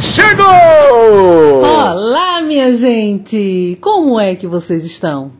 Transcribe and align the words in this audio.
Chegou! 0.00 1.62
Olá, 1.62 2.40
minha 2.42 2.74
gente! 2.74 3.78
Como 3.80 4.18
é 4.18 4.34
que 4.34 4.46
vocês 4.46 4.84
estão? 4.84 5.32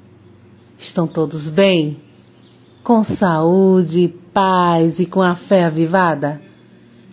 Estão 0.79 1.07
todos 1.07 1.49
bem? 1.49 2.01
Com 2.83 3.03
saúde, 3.03 4.15
paz 4.33 4.99
e 4.99 5.07
com 5.07 5.23
a 5.23 5.35
fé 5.35 5.65
avivada? 5.65 6.41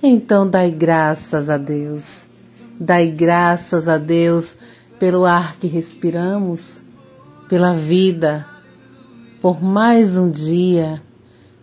Então 0.02 0.46
dai 0.46 0.70
graças 0.70 1.50
a 1.50 1.58
Deus. 1.58 2.28
Dai 2.80 3.08
graças 3.08 3.88
a 3.88 3.98
Deus 3.98 4.58
pelo 5.00 5.26
ar 5.26 5.56
que 5.58 5.68
respiramos, 5.68 6.82
pela 7.48 7.74
vida, 7.74 8.46
por 9.42 9.64
mais 9.64 10.18
um 10.18 10.30
dia. 10.30 11.02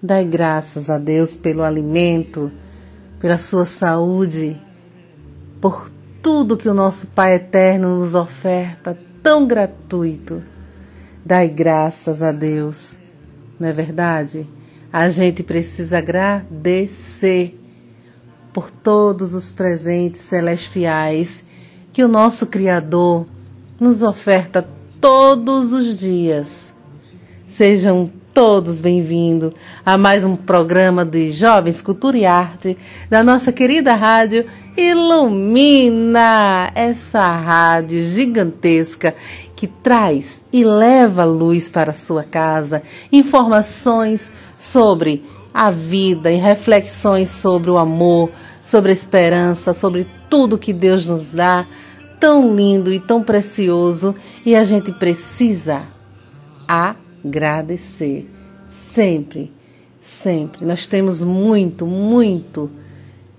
Dai 0.03 0.25
graças 0.25 0.89
a 0.89 0.97
Deus 0.97 1.37
pelo 1.37 1.63
alimento, 1.63 2.51
pela 3.21 3.37
sua 3.37 3.67
saúde, 3.67 4.61
por 5.61 5.91
tudo 6.23 6.57
que 6.57 6.69
o 6.69 6.75
nosso 6.75 7.07
Pai 7.09 7.35
Eterno 7.35 7.99
nos 7.99 8.15
oferta 8.15 8.99
tão 9.23 9.47
gratuito. 9.47 10.43
Dai 11.25 11.49
graças 11.49 12.23
a 12.23 12.33
Deus, 12.33 12.97
não 13.59 13.69
é 13.69 13.73
verdade? 13.73 14.49
A 14.93 15.09
gente 15.11 15.43
precisa 15.43 15.99
agradecer 15.99 17.59
por 18.53 18.71
todos 18.71 19.35
os 19.35 19.53
presentes 19.53 20.23
celestiais 20.23 21.45
que 21.93 22.03
o 22.03 22.09
nosso 22.09 22.47
Criador 22.47 23.27
nos 23.79 24.03
oferta 24.03 24.67
todos 25.01 25.73
os 25.73 25.97
dias. 25.97 26.73
Sejam 27.49 28.11
todos 28.33 28.81
bem-vindos 28.81 29.53
a 29.85 29.99
mais 29.99 30.25
um 30.25 30.37
programa 30.37 31.05
de 31.05 31.31
Jovens 31.33 31.83
Cultura 31.83 32.17
e 32.17 32.25
Arte 32.25 32.77
da 33.09 33.23
nossa 33.23 33.53
querida 33.53 33.95
rádio 33.95 34.47
Ilumina, 34.81 36.73
essa 36.75 37.21
rádio 37.21 38.03
gigantesca 38.03 39.15
que 39.55 39.67
traz 39.67 40.41
e 40.51 40.65
leva 40.65 41.23
luz 41.23 41.69
para 41.69 41.91
a 41.91 41.95
sua 41.95 42.25
casa, 42.25 42.83
informações 43.13 44.33
sobre 44.59 45.23
a 45.53 45.71
vida 45.71 46.33
e 46.33 46.37
reflexões 46.37 47.29
sobre 47.29 47.71
o 47.71 47.77
amor, 47.77 48.31
sobre 48.65 48.89
a 48.89 48.95
esperança, 48.95 49.75
sobre 49.75 50.07
tudo 50.31 50.57
que 50.57 50.73
Deus 50.73 51.05
nos 51.05 51.31
dá, 51.31 51.67
tão 52.19 52.57
lindo 52.57 52.91
e 52.91 52.99
tão 52.99 53.23
precioso, 53.23 54.15
e 54.47 54.57
a 54.57 54.65
gente 54.65 54.93
precisa 54.93 55.83
agradecer. 56.67 58.27
Sempre, 58.95 59.53
sempre. 60.03 60.65
Nós 60.65 60.87
temos 60.87 61.21
muito, 61.21 61.87
muito 61.87 62.71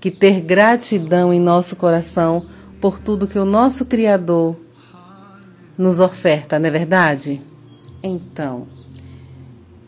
que 0.01 0.11
ter 0.11 0.41
gratidão 0.41 1.31
em 1.31 1.39
nosso 1.39 1.77
coração 1.77 2.45
por 2.81 2.99
tudo 2.99 3.27
que 3.27 3.39
o 3.39 3.45
nosso 3.45 3.85
Criador 3.85 4.57
nos 5.77 5.99
oferta, 5.99 6.59
não 6.59 6.67
é 6.67 6.71
verdade? 6.71 7.41
Então, 8.03 8.67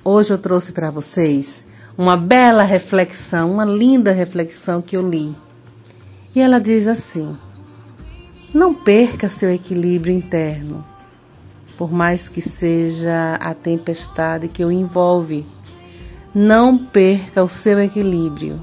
hoje 0.06 0.31
eu 0.31 0.38
trouxe 0.38 0.72
para 0.72 0.90
vocês 0.90 1.66
uma 1.97 2.16
bela 2.16 2.63
reflexão, 2.63 3.51
uma 3.51 3.66
linda 3.66 4.13
reflexão 4.13 4.81
que 4.81 4.96
eu 4.96 5.09
li. 5.09 5.35
E 6.34 6.40
ela 6.40 6.59
diz 6.59 6.88
assim: 6.88 7.35
Não 8.53 8.74
perca 8.74 9.28
seu 9.28 9.51
equilíbrio 9.51 10.16
interno 10.16 10.94
por 11.78 11.91
mais 11.91 12.30
que 12.30 12.41
seja 12.41 13.35
a 13.35 13.53
tempestade 13.53 14.47
que 14.47 14.63
o 14.63 14.72
envolve. 14.72 15.45
Não 16.34 16.78
perca 16.78 17.44
o 17.44 17.50
seu 17.50 17.80
equilíbrio. 17.80 18.62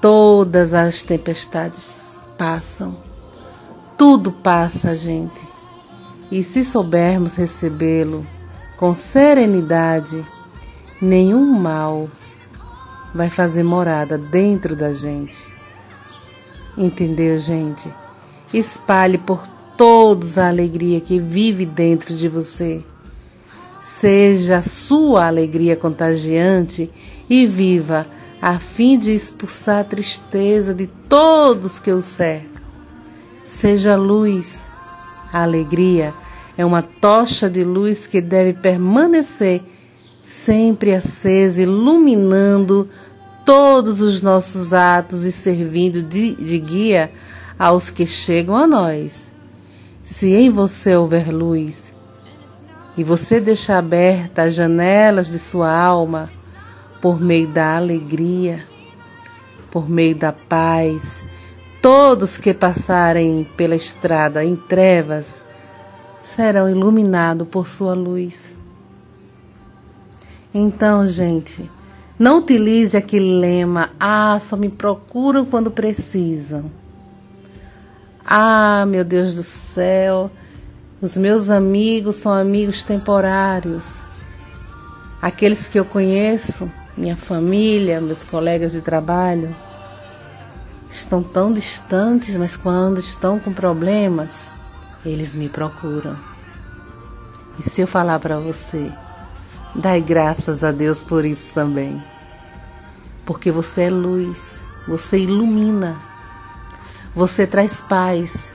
Todas 0.00 0.72
as 0.72 1.02
tempestades 1.02 2.20
passam. 2.36 2.96
Tudo 3.96 4.30
passa, 4.30 4.94
gente. 4.94 5.40
E 6.30 6.44
se 6.44 6.64
soubermos 6.64 7.34
recebê-lo 7.34 8.24
com 8.76 8.94
serenidade, 8.94 10.24
nenhum 11.02 11.52
mal 11.52 12.08
vai 13.12 13.28
fazer 13.28 13.64
morada 13.64 14.16
dentro 14.16 14.76
da 14.76 14.92
gente. 14.92 15.36
Entendeu, 16.76 17.40
gente? 17.40 17.92
Espalhe 18.54 19.18
por 19.18 19.42
todos 19.76 20.38
a 20.38 20.46
alegria 20.46 21.00
que 21.00 21.18
vive 21.18 21.66
dentro 21.66 22.14
de 22.14 22.28
você. 22.28 22.84
Seja 23.82 24.58
a 24.58 24.62
sua 24.62 25.26
alegria 25.26 25.74
contagiante 25.74 26.88
e 27.28 27.46
viva 27.46 28.06
a 28.40 28.58
fim 28.58 28.98
de 28.98 29.12
expulsar 29.12 29.80
a 29.80 29.84
tristeza 29.84 30.72
de 30.72 30.86
todos 31.08 31.78
que 31.78 31.90
o 31.90 32.00
cercam. 32.00 32.62
Seja 33.44 33.96
luz. 33.96 34.66
A 35.32 35.42
alegria 35.42 36.14
é 36.56 36.64
uma 36.64 36.82
tocha 36.82 37.50
de 37.50 37.64
luz 37.64 38.06
que 38.06 38.20
deve 38.20 38.52
permanecer 38.52 39.62
sempre 40.22 40.94
acesa, 40.94 41.62
iluminando 41.62 42.88
todos 43.44 44.00
os 44.00 44.22
nossos 44.22 44.72
atos 44.72 45.24
e 45.24 45.32
servindo 45.32 46.02
de, 46.02 46.34
de 46.34 46.58
guia 46.58 47.10
aos 47.58 47.90
que 47.90 48.06
chegam 48.06 48.54
a 48.56 48.66
nós. 48.66 49.30
Se 50.04 50.32
em 50.32 50.50
você 50.50 50.94
houver 50.94 51.32
luz 51.32 51.92
e 52.96 53.04
você 53.04 53.40
deixar 53.40 53.78
abertas 53.78 54.48
as 54.48 54.54
janelas 54.54 55.28
de 55.28 55.38
sua 55.38 55.70
alma 55.70 56.30
por 57.00 57.20
meio 57.20 57.48
da 57.48 57.76
alegria, 57.76 58.62
por 59.70 59.88
meio 59.88 60.16
da 60.16 60.32
paz, 60.32 61.22
todos 61.80 62.36
que 62.36 62.52
passarem 62.52 63.44
pela 63.56 63.76
estrada 63.76 64.44
em 64.44 64.56
trevas 64.56 65.42
serão 66.24 66.68
iluminados 66.68 67.48
por 67.48 67.68
sua 67.68 67.94
luz. 67.94 68.54
Então, 70.52 71.06
gente, 71.06 71.70
não 72.18 72.38
utilize 72.38 72.96
aquele 72.96 73.38
lema: 73.38 73.90
ah, 73.98 74.38
só 74.40 74.56
me 74.56 74.68
procuram 74.68 75.44
quando 75.44 75.70
precisam. 75.70 76.70
Ah, 78.24 78.84
meu 78.86 79.04
Deus 79.04 79.34
do 79.34 79.42
céu, 79.42 80.30
os 81.00 81.16
meus 81.16 81.48
amigos 81.48 82.16
são 82.16 82.32
amigos 82.32 82.82
temporários. 82.82 83.98
Aqueles 85.22 85.66
que 85.66 85.78
eu 85.78 85.84
conheço, 85.84 86.70
minha 86.98 87.16
família, 87.16 88.00
meus 88.00 88.22
colegas 88.22 88.72
de 88.72 88.80
trabalho, 88.80 89.54
estão 90.90 91.22
tão 91.22 91.52
distantes, 91.52 92.36
mas 92.36 92.56
quando 92.56 92.98
estão 92.98 93.38
com 93.38 93.52
problemas, 93.52 94.52
eles 95.04 95.34
me 95.34 95.48
procuram. 95.48 96.16
E 97.58 97.70
se 97.70 97.80
eu 97.80 97.86
falar 97.86 98.18
para 98.18 98.38
você, 98.38 98.90
dai 99.74 100.00
graças 100.00 100.62
a 100.62 100.70
Deus 100.70 101.02
por 101.02 101.24
isso 101.24 101.46
também. 101.54 102.02
Porque 103.24 103.50
você 103.50 103.82
é 103.82 103.90
luz, 103.90 104.60
você 104.86 105.18
ilumina 105.18 106.08
você 107.18 107.48
traz 107.48 107.80
paz. 107.80 108.48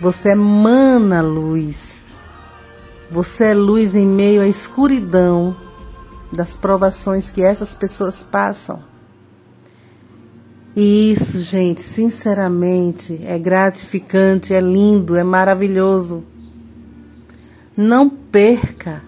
Você 0.00 0.30
emana 0.30 1.20
luz. 1.20 1.94
Você 3.10 3.48
é 3.48 3.54
luz 3.54 3.94
em 3.94 4.06
meio 4.06 4.40
à 4.40 4.46
escuridão 4.46 5.54
das 6.32 6.56
provações 6.56 7.30
que 7.30 7.42
essas 7.42 7.74
pessoas 7.74 8.22
passam. 8.22 8.82
E 10.74 11.12
isso, 11.12 11.40
gente, 11.40 11.82
sinceramente, 11.82 13.18
é 13.24 13.38
gratificante, 13.38 14.52
é 14.52 14.60
lindo, 14.60 15.16
é 15.16 15.24
maravilhoso. 15.24 16.22
Não 17.76 18.10
perca 18.10 19.02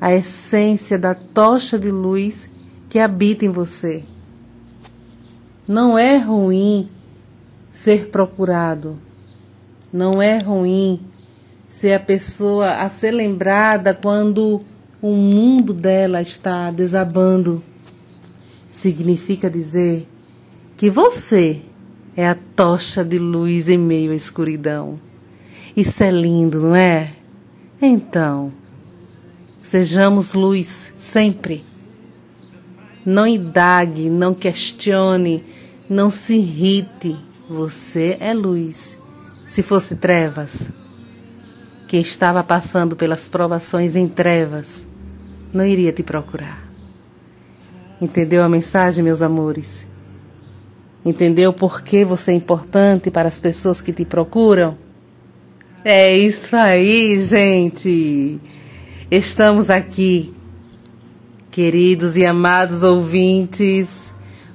a 0.00 0.12
essência 0.12 0.98
da 0.98 1.14
tocha 1.14 1.78
de 1.78 1.90
luz 1.90 2.50
que 2.88 2.98
habita 2.98 3.44
em 3.44 3.50
você. 3.50 4.04
Não 5.68 5.98
é 5.98 6.16
ruim 6.16 6.88
ser 7.72 8.08
procurado. 8.08 8.98
Não 9.92 10.20
é 10.20 10.38
ruim 10.38 11.00
ser 11.70 11.92
a 11.92 12.00
pessoa 12.00 12.76
a 12.76 12.88
ser 12.88 13.12
lembrada 13.12 13.94
quando 13.94 14.62
o 15.02 15.16
mundo 15.16 15.74
dela 15.74 16.22
está 16.22 16.70
desabando. 16.70 17.60
Significa 18.72 19.50
dizer 19.50 20.06
que 20.76 20.88
você 20.88 21.60
é 22.16 22.28
a 22.28 22.36
tocha 22.36 23.04
de 23.04 23.18
luz 23.18 23.68
em 23.68 23.76
meio 23.76 24.12
à 24.12 24.14
escuridão. 24.14 25.00
Isso 25.76 26.04
é 26.04 26.10
lindo, 26.10 26.60
não 26.60 26.76
é? 26.76 27.14
Então, 27.80 28.52
sejamos 29.64 30.34
luz 30.34 30.92
sempre. 30.96 31.64
Não 33.04 33.26
indague, 33.26 34.08
não 34.08 34.32
questione, 34.32 35.42
não 35.90 36.10
se 36.10 36.34
irrite. 36.34 37.16
Você 37.50 38.16
é 38.20 38.32
luz. 38.32 38.96
Se 39.48 39.62
fosse 39.62 39.96
trevas, 39.96 40.70
quem 41.88 42.00
estava 42.00 42.44
passando 42.44 42.94
pelas 42.94 43.26
provações 43.26 43.96
em 43.96 44.06
trevas 44.06 44.86
não 45.52 45.64
iria 45.64 45.92
te 45.92 46.02
procurar. 46.02 46.62
Entendeu 48.00 48.42
a 48.42 48.48
mensagem, 48.48 49.04
meus 49.04 49.22
amores? 49.22 49.86
Entendeu 51.04 51.52
por 51.52 51.82
que 51.82 52.04
você 52.04 52.30
é 52.30 52.34
importante 52.34 53.10
para 53.10 53.28
as 53.28 53.38
pessoas 53.38 53.80
que 53.80 53.92
te 53.92 54.04
procuram? 54.04 54.76
É 55.84 56.16
isso 56.16 56.54
aí, 56.54 57.20
gente. 57.22 58.40
Estamos 59.10 59.68
aqui, 59.68 60.32
queridos 61.50 62.16
e 62.16 62.24
amados 62.24 62.82
ouvintes, 62.82 64.12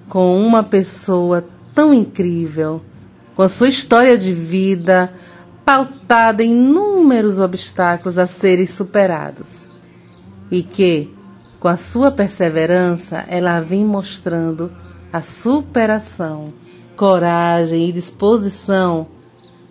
com 0.10 0.38
uma 0.42 0.64
pessoa 0.64 1.46
tão 1.76 1.94
incrível, 1.94 2.82
com 3.36 3.44
a 3.44 3.50
sua 3.50 3.68
história 3.68 4.18
de 4.18 4.32
vida 4.34 5.14
pautada 5.66 6.44
em 6.44 6.52
inúmeros 6.52 7.40
obstáculos 7.40 8.18
a 8.18 8.26
serem 8.26 8.66
superados. 8.66 9.66
E 10.50 10.64
que, 10.64 11.14
com 11.60 11.68
a 11.68 11.78
sua 11.78 12.12
perseverança, 12.12 13.26
ela 13.28 13.60
vem 13.60 13.84
mostrando 13.84 14.72
a 15.12 15.22
superação, 15.22 16.54
coragem 16.96 17.90
e 17.90 17.92
disposição, 17.92 19.08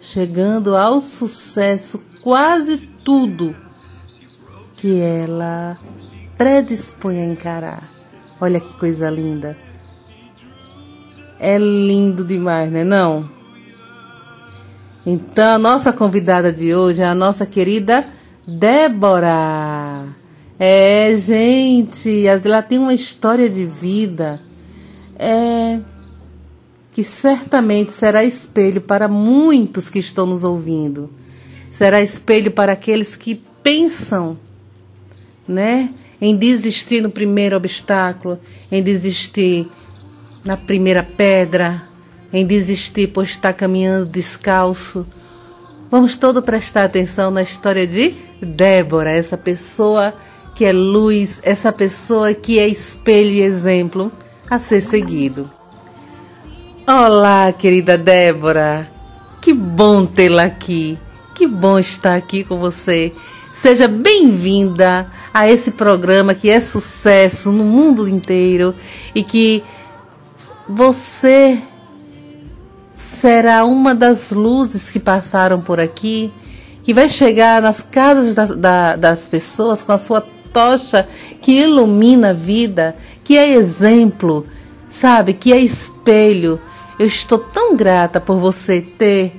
chegando 0.00 0.76
ao 0.76 1.00
sucesso 1.00 2.00
quase 2.22 2.78
tudo 3.04 3.54
que 4.76 5.00
ela 5.00 5.78
predispõe 6.36 7.20
a 7.20 7.26
encarar. 7.26 7.90
Olha 8.40 8.60
que 8.60 8.72
coisa 8.74 9.08
linda. 9.08 9.56
É 11.38 11.58
lindo 11.58 12.24
demais, 12.24 12.70
né? 12.70 12.84
Não? 12.84 13.28
Então, 15.04 15.54
a 15.54 15.58
nossa 15.58 15.92
convidada 15.92 16.52
de 16.52 16.74
hoje 16.74 17.00
é 17.00 17.06
a 17.06 17.14
nossa 17.14 17.46
querida 17.46 18.06
Débora. 18.46 20.06
É, 20.58 21.14
gente, 21.16 22.26
ela 22.26 22.62
tem 22.62 22.78
uma 22.78 22.94
história 22.94 23.48
de 23.48 23.64
vida 23.66 24.40
é, 25.18 25.80
que 26.92 27.02
certamente 27.02 27.92
será 27.92 28.24
espelho 28.24 28.80
para 28.80 29.06
muitos 29.06 29.90
que 29.90 29.98
estão 29.98 30.24
nos 30.24 30.44
ouvindo. 30.44 31.10
Será 31.70 32.00
espelho 32.00 32.50
para 32.50 32.72
aqueles 32.72 33.16
que 33.16 33.42
pensam, 33.62 34.38
né, 35.46 35.92
em 36.18 36.34
desistir 36.34 37.02
no 37.02 37.10
primeiro 37.10 37.54
obstáculo, 37.54 38.38
em 38.72 38.82
desistir 38.82 39.68
na 40.42 40.56
primeira 40.56 41.02
pedra, 41.02 41.82
em 42.32 42.46
desistir 42.46 43.08
por 43.08 43.24
estar 43.24 43.52
caminhando 43.52 44.06
descalço. 44.06 45.06
Vamos 45.90 46.16
todo 46.16 46.42
prestar 46.42 46.84
atenção 46.84 47.30
na 47.30 47.42
história 47.42 47.86
de 47.86 48.14
Débora, 48.40 49.10
essa 49.10 49.36
pessoa 49.36 50.14
que 50.56 50.64
é 50.64 50.72
luz, 50.72 51.38
essa 51.42 51.70
pessoa 51.70 52.32
que 52.32 52.58
é 52.58 52.66
espelho 52.66 53.30
e 53.30 53.42
exemplo 53.42 54.10
a 54.48 54.58
ser 54.58 54.80
seguido. 54.80 55.50
Olá, 56.86 57.52
querida 57.52 57.98
Débora. 57.98 58.90
Que 59.42 59.52
bom 59.52 60.06
tê-la 60.06 60.44
aqui. 60.44 60.98
Que 61.34 61.46
bom 61.46 61.78
estar 61.78 62.14
aqui 62.14 62.42
com 62.42 62.56
você. 62.56 63.12
Seja 63.54 63.86
bem-vinda 63.86 65.06
a 65.32 65.46
esse 65.46 65.72
programa 65.72 66.34
que 66.34 66.48
é 66.48 66.58
sucesso 66.58 67.52
no 67.52 67.64
mundo 67.64 68.08
inteiro 68.08 68.74
e 69.14 69.22
que 69.22 69.62
você 70.66 71.60
será 72.94 73.66
uma 73.66 73.94
das 73.94 74.30
luzes 74.30 74.90
que 74.90 74.98
passaram 74.98 75.60
por 75.60 75.78
aqui, 75.78 76.32
que 76.82 76.94
vai 76.94 77.10
chegar 77.10 77.60
nas 77.60 77.82
casas 77.82 78.34
da, 78.34 78.46
da, 78.46 78.96
das 78.96 79.26
pessoas 79.26 79.82
com 79.82 79.92
a 79.92 79.98
sua 79.98 80.22
tocha 80.56 81.06
que 81.42 81.52
ilumina 81.52 82.30
a 82.30 82.32
vida, 82.32 82.96
que 83.22 83.36
é 83.36 83.52
exemplo, 83.52 84.46
sabe, 84.90 85.34
que 85.34 85.52
é 85.52 85.60
espelho. 85.60 86.58
Eu 86.98 87.04
estou 87.04 87.38
tão 87.38 87.76
grata 87.76 88.18
por 88.18 88.38
você 88.38 88.80
ter 88.80 89.36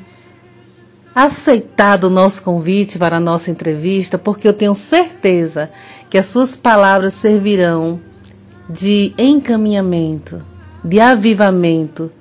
aceitado 1.16 2.04
o 2.04 2.10
nosso 2.12 2.44
convite 2.44 3.00
para 3.00 3.18
a 3.18 3.20
nossa 3.20 3.50
entrevista, 3.50 4.20
porque 4.20 4.48
eu 4.48 4.54
tenho 4.54 4.76
certeza 4.76 5.72
que 6.08 6.20
as 6.20 6.28
suas 6.28 6.56
palavras 6.56 7.16
servirão 7.16 8.00
de 8.70 9.12
encaminhamento, 9.18 10.40
de 10.84 11.00
avivamento 11.00 12.12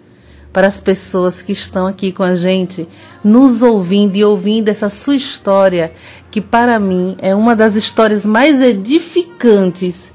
para 0.56 0.68
as 0.68 0.80
pessoas 0.80 1.42
que 1.42 1.52
estão 1.52 1.86
aqui 1.86 2.10
com 2.10 2.22
a 2.22 2.34
gente, 2.34 2.88
nos 3.22 3.60
ouvindo 3.60 4.16
e 4.16 4.24
ouvindo 4.24 4.70
essa 4.70 4.88
sua 4.88 5.14
história, 5.14 5.92
que 6.30 6.40
para 6.40 6.80
mim 6.80 7.14
é 7.20 7.34
uma 7.34 7.54
das 7.54 7.74
histórias 7.74 8.24
mais 8.24 8.62
edificantes, 8.62 10.10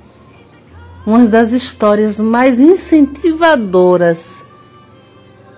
uma 1.05 1.27
das 1.27 1.51
histórias 1.51 2.19
mais 2.19 2.59
incentivadoras 2.59 4.41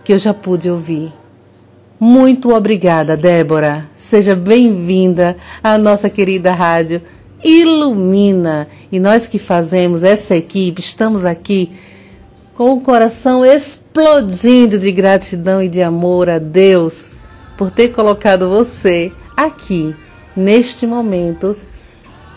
que 0.03 0.11
eu 0.11 0.17
já 0.17 0.33
pude 0.33 0.69
ouvir. 0.69 1.13
Muito 1.97 2.53
obrigada, 2.53 3.15
Débora. 3.15 3.89
Seja 3.97 4.35
bem-vinda 4.35 5.37
à 5.63 5.77
nossa 5.77 6.09
querida 6.09 6.51
rádio 6.51 7.01
Ilumina. 7.41 8.67
E 8.91 8.99
nós 8.99 9.27
que 9.27 9.39
fazemos 9.39 10.03
essa 10.03 10.35
equipe, 10.35 10.81
estamos 10.81 11.23
aqui 11.23 11.71
com 12.53 12.73
o 12.73 12.81
coração 12.81 13.45
explodindo 13.93 14.79
de 14.79 14.91
gratidão 14.91 15.61
e 15.61 15.69
de 15.69 15.79
amor 15.83 16.27
a 16.27 16.39
Deus 16.39 17.05
por 17.55 17.69
ter 17.69 17.89
colocado 17.89 18.49
você 18.49 19.11
aqui, 19.37 19.95
neste 20.35 20.87
momento, 20.87 21.55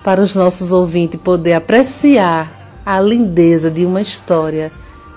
para 0.05 0.21
os 0.21 0.35
nossos 0.35 0.71
ouvintes 0.71 1.19
poder 1.19 1.55
apreciar 1.55 2.83
a 2.85 3.01
lindeza 3.01 3.71
de 3.71 3.87
uma 3.87 4.03
história 4.03 4.71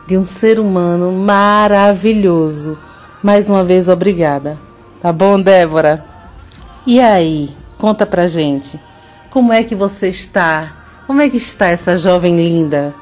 de 0.08 0.18
um 0.18 0.24
ser 0.24 0.62
humano 0.62 1.12
maravilhoso. 1.12 2.78
Mais 3.22 3.50
uma 3.50 3.66
vez, 3.66 3.90
obrigada. 3.90 4.58
Tá 5.02 5.12
bom, 5.12 5.42
Débora? 5.42 6.06
E 6.88 7.02
aí, 7.02 7.54
conta 7.78 8.06
pra 8.06 8.30
gente, 8.30 8.80
como 9.30 9.52
é 9.52 9.62
que 9.62 9.76
você 9.76 10.08
está? 10.08 10.72
Como 11.06 11.22
é 11.22 11.30
que 11.30 11.36
está 11.36 11.68
essa 11.68 11.98
jovem 11.98 12.38
linda? 12.38 12.96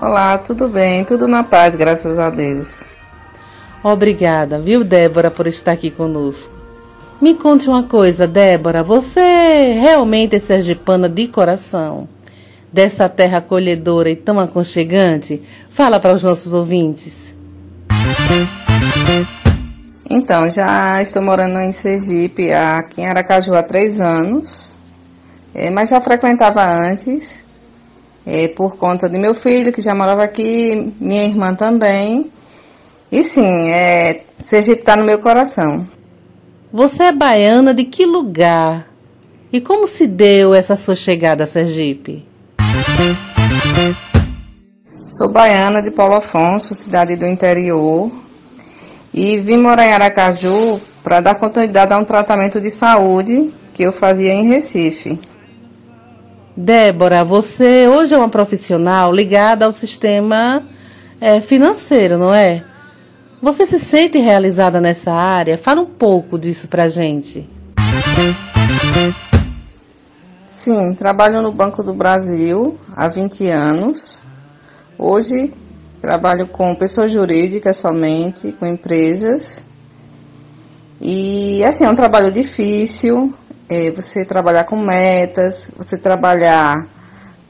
Olá, 0.00 0.38
tudo 0.38 0.68
bem? 0.68 1.04
Tudo 1.04 1.28
na 1.28 1.44
paz, 1.44 1.74
graças 1.74 2.18
a 2.18 2.30
Deus. 2.30 2.82
Obrigada, 3.84 4.58
viu, 4.58 4.82
Débora, 4.82 5.30
por 5.30 5.46
estar 5.46 5.72
aqui 5.72 5.90
conosco. 5.90 6.52
Me 7.20 7.34
conte 7.34 7.68
uma 7.68 7.82
coisa, 7.82 8.26
Débora, 8.26 8.82
você 8.82 9.20
realmente 9.80 10.34
é 10.34 10.40
sergipana 10.40 11.08
de 11.08 11.28
coração? 11.28 12.08
Dessa 12.72 13.08
terra 13.08 13.38
acolhedora 13.38 14.10
e 14.10 14.16
tão 14.16 14.40
aconchegante? 14.40 15.42
Fala 15.70 16.00
para 16.00 16.14
os 16.14 16.22
nossos 16.22 16.52
ouvintes. 16.54 17.34
Então, 20.08 20.50
já 20.50 21.00
estou 21.02 21.22
morando 21.22 21.60
em 21.60 21.72
Sergipe, 21.72 22.50
aqui 22.52 23.02
em 23.02 23.06
Aracaju, 23.06 23.54
há 23.54 23.62
três 23.62 24.00
anos, 24.00 24.74
é, 25.54 25.70
mas 25.70 25.90
já 25.90 26.00
frequentava 26.00 26.64
antes 26.64 27.41
é, 28.26 28.48
por 28.48 28.76
conta 28.76 29.08
de 29.08 29.18
meu 29.18 29.34
filho, 29.34 29.72
que 29.72 29.82
já 29.82 29.94
morava 29.94 30.22
aqui, 30.22 30.92
minha 31.00 31.24
irmã 31.24 31.54
também. 31.54 32.30
E 33.10 33.22
sim, 33.24 33.70
é, 33.70 34.22
Sergipe 34.44 34.80
está 34.80 34.96
no 34.96 35.04
meu 35.04 35.18
coração. 35.18 35.86
Você 36.72 37.02
é 37.04 37.12
baiana 37.12 37.74
de 37.74 37.84
que 37.84 38.06
lugar? 38.06 38.86
E 39.52 39.60
como 39.60 39.86
se 39.86 40.06
deu 40.06 40.54
essa 40.54 40.76
sua 40.76 40.94
chegada 40.94 41.44
a 41.44 41.46
Sergipe? 41.46 42.24
Sou 45.18 45.30
baiana 45.30 45.82
de 45.82 45.90
Paulo 45.90 46.14
Afonso, 46.14 46.74
cidade 46.74 47.16
do 47.16 47.26
interior, 47.26 48.10
e 49.12 49.38
vim 49.40 49.58
morar 49.58 49.86
em 49.86 49.92
Aracaju 49.92 50.80
para 51.04 51.20
dar 51.20 51.34
continuidade 51.34 51.92
a 51.92 51.98
um 51.98 52.04
tratamento 52.04 52.60
de 52.60 52.70
saúde 52.70 53.52
que 53.74 53.82
eu 53.82 53.92
fazia 53.92 54.32
em 54.32 54.48
Recife. 54.48 55.20
Débora, 56.56 57.24
você 57.24 57.88
hoje 57.88 58.12
é 58.12 58.18
uma 58.18 58.28
profissional 58.28 59.10
ligada 59.10 59.64
ao 59.64 59.72
sistema 59.72 60.62
é, 61.18 61.40
financeiro, 61.40 62.18
não 62.18 62.34
é? 62.34 62.62
Você 63.40 63.64
se 63.64 63.78
sente 63.78 64.18
realizada 64.18 64.80
nessa 64.80 65.12
área? 65.12 65.56
Fala 65.56 65.80
um 65.80 65.86
pouco 65.86 66.38
disso 66.38 66.68
pra 66.68 66.88
gente. 66.88 67.48
Sim, 70.62 70.94
trabalho 70.94 71.40
no 71.40 71.50
Banco 71.50 71.82
do 71.82 71.94
Brasil 71.94 72.78
há 72.94 73.08
20 73.08 73.48
anos. 73.48 74.20
Hoje 74.98 75.52
trabalho 76.02 76.46
com 76.46 76.74
pessoas 76.74 77.10
jurídicas 77.10 77.78
somente, 77.78 78.52
com 78.52 78.66
empresas. 78.66 79.62
E 81.00 81.64
assim, 81.64 81.84
é 81.84 81.88
um 81.88 81.96
trabalho 81.96 82.30
difícil, 82.30 83.32
é, 83.72 83.90
você 83.90 84.24
trabalhar 84.24 84.64
com 84.64 84.76
metas, 84.76 85.64
você 85.76 85.96
trabalhar 85.96 86.86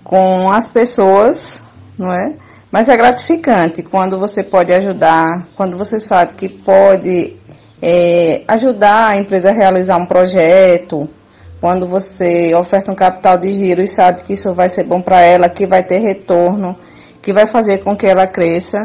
com 0.04 0.50
as 0.50 0.70
pessoas, 0.70 1.60
não 1.98 2.12
é? 2.12 2.34
Mas 2.70 2.88
é 2.88 2.96
gratificante 2.96 3.82
quando 3.82 4.18
você 4.18 4.42
pode 4.42 4.72
ajudar, 4.72 5.46
quando 5.56 5.76
você 5.76 5.98
sabe 5.98 6.34
que 6.34 6.48
pode 6.48 7.36
é, 7.82 8.44
ajudar 8.46 9.08
a 9.08 9.16
empresa 9.16 9.50
a 9.50 9.52
realizar 9.52 9.96
um 9.96 10.06
projeto, 10.06 11.08
quando 11.60 11.86
você 11.86 12.54
oferta 12.54 12.90
um 12.92 12.94
capital 12.94 13.36
de 13.36 13.52
giro 13.52 13.82
e 13.82 13.88
sabe 13.88 14.22
que 14.22 14.32
isso 14.34 14.54
vai 14.54 14.68
ser 14.68 14.84
bom 14.84 15.02
para 15.02 15.20
ela, 15.20 15.48
que 15.48 15.66
vai 15.66 15.82
ter 15.82 15.98
retorno, 15.98 16.78
que 17.20 17.32
vai 17.32 17.46
fazer 17.46 17.78
com 17.78 17.96
que 17.96 18.06
ela 18.06 18.26
cresça. 18.26 18.78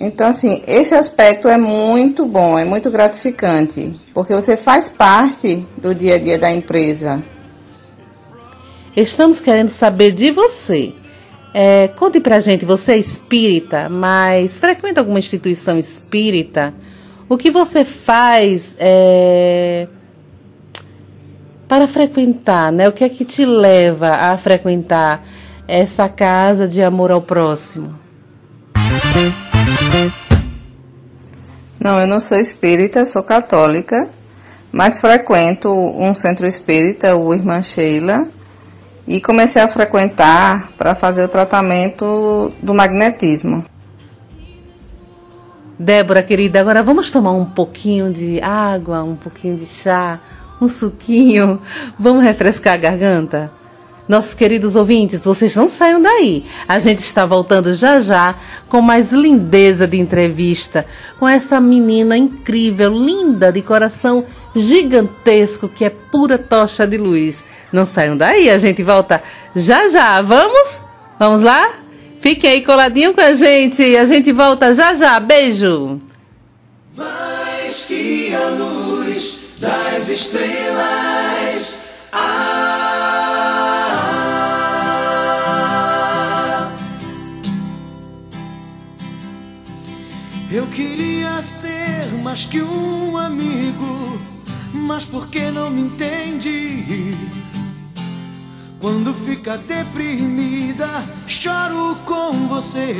Então, 0.00 0.28
assim, 0.28 0.62
esse 0.66 0.94
aspecto 0.94 1.46
é 1.46 1.58
muito 1.58 2.24
bom, 2.24 2.58
é 2.58 2.64
muito 2.64 2.90
gratificante, 2.90 3.92
porque 4.14 4.34
você 4.34 4.56
faz 4.56 4.88
parte 4.88 5.66
do 5.76 5.94
dia 5.94 6.14
a 6.14 6.18
dia 6.18 6.38
da 6.38 6.50
empresa. 6.50 7.22
Estamos 8.96 9.40
querendo 9.40 9.68
saber 9.68 10.12
de 10.12 10.30
você. 10.30 10.94
É, 11.52 11.88
conte 11.88 12.18
pra 12.18 12.40
gente, 12.40 12.64
você 12.64 12.92
é 12.92 12.96
espírita, 12.96 13.90
mas 13.90 14.56
frequenta 14.56 15.00
alguma 15.00 15.18
instituição 15.18 15.78
espírita? 15.78 16.72
O 17.28 17.36
que 17.36 17.50
você 17.50 17.84
faz 17.84 18.74
é, 18.78 19.86
para 21.68 21.86
frequentar, 21.86 22.72
né? 22.72 22.88
O 22.88 22.92
que 22.92 23.04
é 23.04 23.08
que 23.08 23.24
te 23.24 23.44
leva 23.44 24.14
a 24.14 24.38
frequentar 24.38 25.22
essa 25.68 26.08
casa 26.08 26.66
de 26.66 26.82
amor 26.82 27.10
ao 27.10 27.20
próximo? 27.20 27.94
Não, 31.80 31.98
eu 31.98 32.06
não 32.06 32.20
sou 32.20 32.36
espírita, 32.36 33.06
sou 33.06 33.22
católica, 33.22 34.06
mas 34.70 35.00
frequento 35.00 35.70
um 35.70 36.14
centro 36.14 36.46
espírita, 36.46 37.16
o 37.16 37.32
Irmã 37.32 37.62
Sheila, 37.62 38.28
e 39.08 39.18
comecei 39.18 39.62
a 39.62 39.68
frequentar 39.68 40.70
para 40.76 40.94
fazer 40.94 41.24
o 41.24 41.28
tratamento 41.28 42.52
do 42.62 42.74
magnetismo. 42.74 43.64
Débora, 45.78 46.22
querida, 46.22 46.60
agora 46.60 46.82
vamos 46.82 47.10
tomar 47.10 47.32
um 47.32 47.46
pouquinho 47.46 48.12
de 48.12 48.38
água, 48.42 49.02
um 49.02 49.16
pouquinho 49.16 49.56
de 49.56 49.64
chá, 49.64 50.20
um 50.60 50.68
suquinho. 50.68 51.62
Vamos 51.98 52.22
refrescar 52.22 52.74
a 52.74 52.76
garganta? 52.76 53.50
Nossos 54.10 54.34
queridos 54.34 54.74
ouvintes, 54.74 55.22
vocês 55.22 55.54
não 55.54 55.68
saiam 55.68 56.02
daí. 56.02 56.44
A 56.66 56.80
gente 56.80 56.98
está 56.98 57.24
voltando 57.24 57.72
já 57.76 58.00
já 58.00 58.34
com 58.68 58.80
mais 58.80 59.12
lindeza 59.12 59.86
de 59.86 59.96
entrevista 59.96 60.84
com 61.16 61.28
essa 61.28 61.60
menina 61.60 62.16
incrível, 62.18 62.92
linda, 62.92 63.52
de 63.52 63.62
coração 63.62 64.24
gigantesco, 64.52 65.68
que 65.68 65.84
é 65.84 65.90
pura 65.90 66.36
tocha 66.36 66.84
de 66.88 66.98
luz. 66.98 67.44
Não 67.72 67.86
saiam 67.86 68.16
daí, 68.16 68.50
a 68.50 68.58
gente 68.58 68.82
volta 68.82 69.22
já 69.54 69.88
já. 69.88 70.20
Vamos? 70.20 70.82
Vamos 71.16 71.42
lá? 71.42 71.70
Fiquem 72.20 72.50
aí 72.50 72.62
coladinho 72.62 73.14
com 73.14 73.20
a 73.20 73.34
gente. 73.34 73.96
A 73.96 74.06
gente 74.06 74.32
volta 74.32 74.74
já 74.74 74.92
já. 74.92 75.20
Beijo. 75.20 76.00
Mais 76.96 77.84
que 77.86 78.34
a 78.34 78.48
luz 78.48 79.38
das 79.60 80.08
estrelas. 80.08 81.78
Ah. 82.12 82.89
Eu 90.52 90.66
queria 90.66 91.40
ser 91.42 92.08
mais 92.24 92.44
que 92.44 92.60
um 92.60 93.16
amigo, 93.16 94.20
mas 94.74 95.04
por 95.04 95.28
que 95.28 95.48
não 95.48 95.70
me 95.70 95.82
entende? 95.82 97.16
Quando 98.80 99.14
fica 99.14 99.56
deprimida, 99.58 100.88
choro 101.28 101.96
com 102.04 102.48
você 102.48 102.96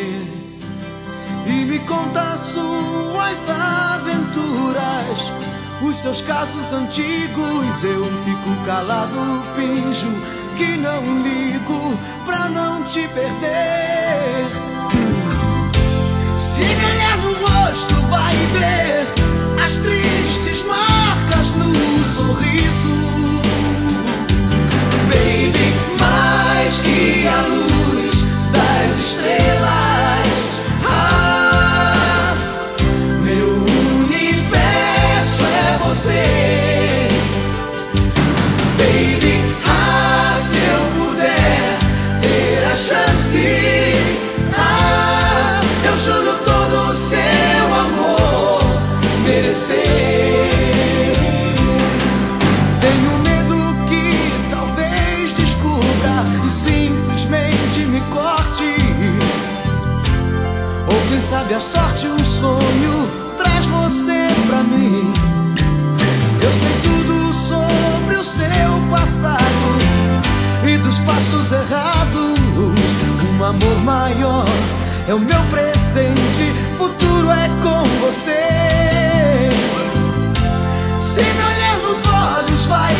e 1.44 1.64
me 1.64 1.80
conta 1.80 2.36
suas 2.36 3.50
aventuras, 3.50 5.32
os 5.82 5.96
seus 5.96 6.22
casos 6.22 6.72
antigos. 6.72 7.82
Eu 7.82 8.04
fico 8.24 8.64
calado, 8.64 9.42
finjo 9.56 10.06
que 10.56 10.76
não 10.76 11.22
ligo 11.24 11.98
pra 12.24 12.48
não 12.48 12.84
te 12.84 13.08
perder. 13.08 14.69
Rosto, 17.70 17.94
vai 18.08 18.34
ver 18.52 19.06
as 19.62 19.72
tristes 19.76 20.64
marcas 20.64 21.50
no 21.50 21.72
sorriso. 22.04 22.88
Baby, 25.08 25.72
mais 26.00 26.80
que 26.80 27.26
a 27.28 27.40
luz 27.42 28.24
das 28.52 28.98
estrelas. 28.98 29.79
Sorte, 61.60 62.08
um 62.08 62.24
sonho 62.24 63.10
traz 63.36 63.66
você 63.66 64.28
pra 64.46 64.62
mim. 64.62 65.12
Eu 66.42 66.52
sei 66.52 66.72
tudo 66.82 67.34
sobre 67.34 68.16
o 68.16 68.24
seu 68.24 68.88
passado 68.90 69.44
e 70.66 70.78
dos 70.78 70.98
passos 71.00 71.52
errados. 71.52 72.40
Um 73.38 73.44
amor 73.44 73.78
maior 73.84 74.46
é 75.06 75.14
o 75.14 75.18
meu 75.18 75.42
presente, 75.50 76.52
futuro 76.78 77.30
é 77.30 77.48
com 77.62 77.84
você. 78.00 79.50
Se 80.98 81.20
me 81.20 81.42
olhar 81.42 81.76
nos 81.78 82.06
olhos, 82.06 82.64
vai 82.66 82.94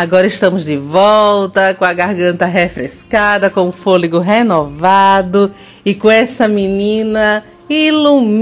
Agora 0.00 0.26
estamos 0.26 0.64
de 0.64 0.78
volta 0.78 1.74
com 1.74 1.84
a 1.84 1.92
garganta 1.92 2.46
refrescada, 2.46 3.50
com 3.50 3.68
o 3.68 3.72
fôlego 3.72 4.18
renovado 4.18 5.52
e 5.84 5.94
com 5.94 6.10
essa 6.10 6.48
menina 6.48 7.44
iluminada, 7.68 8.40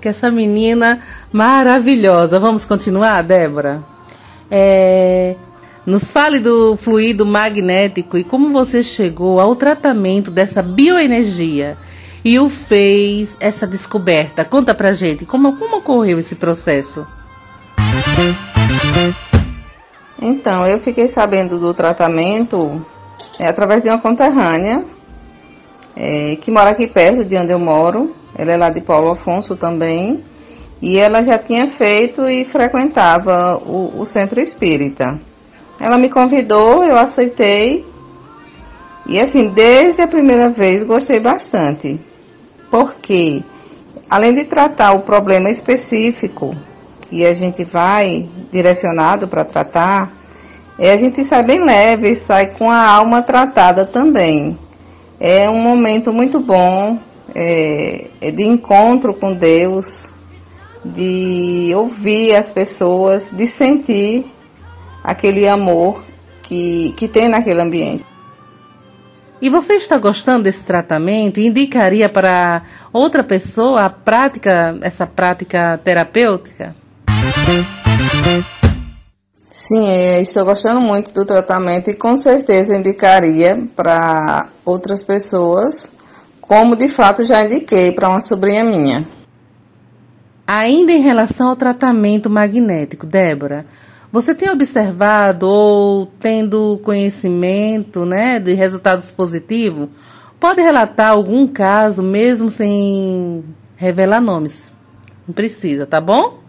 que 0.00 0.06
essa 0.06 0.30
menina 0.30 1.00
maravilhosa. 1.32 2.38
Vamos 2.38 2.64
continuar, 2.64 3.22
Débora? 3.24 3.82
É, 4.48 5.34
nos 5.84 6.12
fale 6.12 6.38
do 6.38 6.76
fluido 6.76 7.26
magnético 7.26 8.16
e 8.16 8.22
como 8.22 8.52
você 8.52 8.84
chegou 8.84 9.40
ao 9.40 9.56
tratamento 9.56 10.30
dessa 10.30 10.62
bioenergia 10.62 11.76
e 12.24 12.38
o 12.38 12.48
fez 12.48 13.36
essa 13.40 13.66
descoberta. 13.66 14.44
Conta 14.44 14.72
pra 14.76 14.92
gente 14.92 15.26
como, 15.26 15.56
como 15.56 15.78
ocorreu 15.78 16.20
esse 16.20 16.36
processo. 16.36 17.04
Então, 20.20 20.66
eu 20.66 20.80
fiquei 20.80 21.08
sabendo 21.08 21.58
do 21.58 21.72
tratamento 21.72 22.84
é, 23.38 23.48
através 23.48 23.82
de 23.82 23.88
uma 23.88 24.00
conterrânea 24.00 24.84
é, 25.96 26.36
que 26.36 26.50
mora 26.50 26.70
aqui 26.70 26.88
perto 26.88 27.24
de 27.24 27.36
onde 27.36 27.52
eu 27.52 27.58
moro. 27.58 28.14
Ela 28.36 28.52
é 28.52 28.56
lá 28.56 28.68
de 28.68 28.80
Paulo 28.80 29.10
Afonso 29.10 29.56
também. 29.56 30.24
E 30.82 30.98
ela 30.98 31.22
já 31.22 31.38
tinha 31.38 31.68
feito 31.68 32.28
e 32.28 32.44
frequentava 32.44 33.56
o, 33.56 34.00
o 34.00 34.06
centro 34.06 34.40
espírita. 34.40 35.20
Ela 35.80 35.96
me 35.98 36.08
convidou, 36.08 36.84
eu 36.84 36.96
aceitei. 36.96 37.84
E 39.06 39.20
assim, 39.20 39.48
desde 39.48 40.02
a 40.02 40.08
primeira 40.08 40.50
vez 40.50 40.84
gostei 40.84 41.20
bastante. 41.20 41.98
Porque, 42.70 43.42
além 44.10 44.34
de 44.34 44.44
tratar 44.44 44.92
o 44.92 45.00
problema 45.00 45.48
específico 45.50 46.54
que 47.08 47.24
a 47.24 47.34
gente 47.34 47.64
vai 47.64 48.28
direcionado 48.52 49.26
para 49.26 49.44
tratar, 49.44 50.12
é, 50.78 50.92
a 50.92 50.96
gente 50.96 51.24
sai 51.24 51.42
bem 51.42 51.64
leve, 51.64 52.16
sai 52.16 52.54
com 52.54 52.70
a 52.70 52.86
alma 52.86 53.22
tratada 53.22 53.86
também. 53.86 54.56
É 55.18 55.48
um 55.50 55.58
momento 55.58 56.12
muito 56.12 56.38
bom 56.38 56.98
é, 57.34 58.06
é 58.20 58.30
de 58.30 58.44
encontro 58.44 59.14
com 59.14 59.34
Deus, 59.34 59.86
de 60.84 61.72
ouvir 61.74 62.36
as 62.36 62.50
pessoas, 62.50 63.28
de 63.32 63.48
sentir 63.48 64.24
aquele 65.02 65.48
amor 65.48 66.02
que, 66.44 66.94
que 66.96 67.08
tem 67.08 67.28
naquele 67.28 67.60
ambiente. 67.60 68.04
E 69.40 69.48
você 69.48 69.74
está 69.74 69.98
gostando 69.98 70.44
desse 70.44 70.64
tratamento? 70.64 71.38
Indicaria 71.38 72.08
para 72.08 72.62
outra 72.92 73.22
pessoa 73.22 73.84
a 73.84 73.90
prática, 73.90 74.76
essa 74.82 75.06
prática 75.06 75.80
terapêutica? 75.84 76.74
Sim, 79.68 80.20
estou 80.22 80.46
gostando 80.46 80.80
muito 80.80 81.12
do 81.12 81.26
tratamento 81.26 81.90
e 81.90 81.94
com 81.94 82.16
certeza 82.16 82.74
indicaria 82.74 83.68
para 83.76 84.48
outras 84.64 85.04
pessoas, 85.04 85.86
como 86.40 86.74
de 86.74 86.88
fato 86.88 87.24
já 87.24 87.44
indiquei 87.44 87.92
para 87.92 88.08
uma 88.08 88.20
sobrinha 88.20 88.64
minha. 88.64 89.06
Ainda 90.46 90.92
em 90.92 91.02
relação 91.02 91.48
ao 91.48 91.56
tratamento 91.56 92.30
magnético, 92.30 93.04
Débora, 93.04 93.66
você 94.10 94.34
tem 94.34 94.48
observado 94.48 95.46
ou 95.46 96.06
tendo 96.18 96.80
conhecimento 96.82 98.06
né, 98.06 98.40
de 98.40 98.54
resultados 98.54 99.12
positivos? 99.12 99.90
Pode 100.40 100.62
relatar 100.62 101.10
algum 101.10 101.46
caso, 101.46 102.02
mesmo 102.02 102.48
sem 102.48 103.44
revelar 103.76 104.22
nomes. 104.22 104.72
Não 105.26 105.34
precisa, 105.34 105.84
tá 105.84 106.00
bom? 106.00 106.47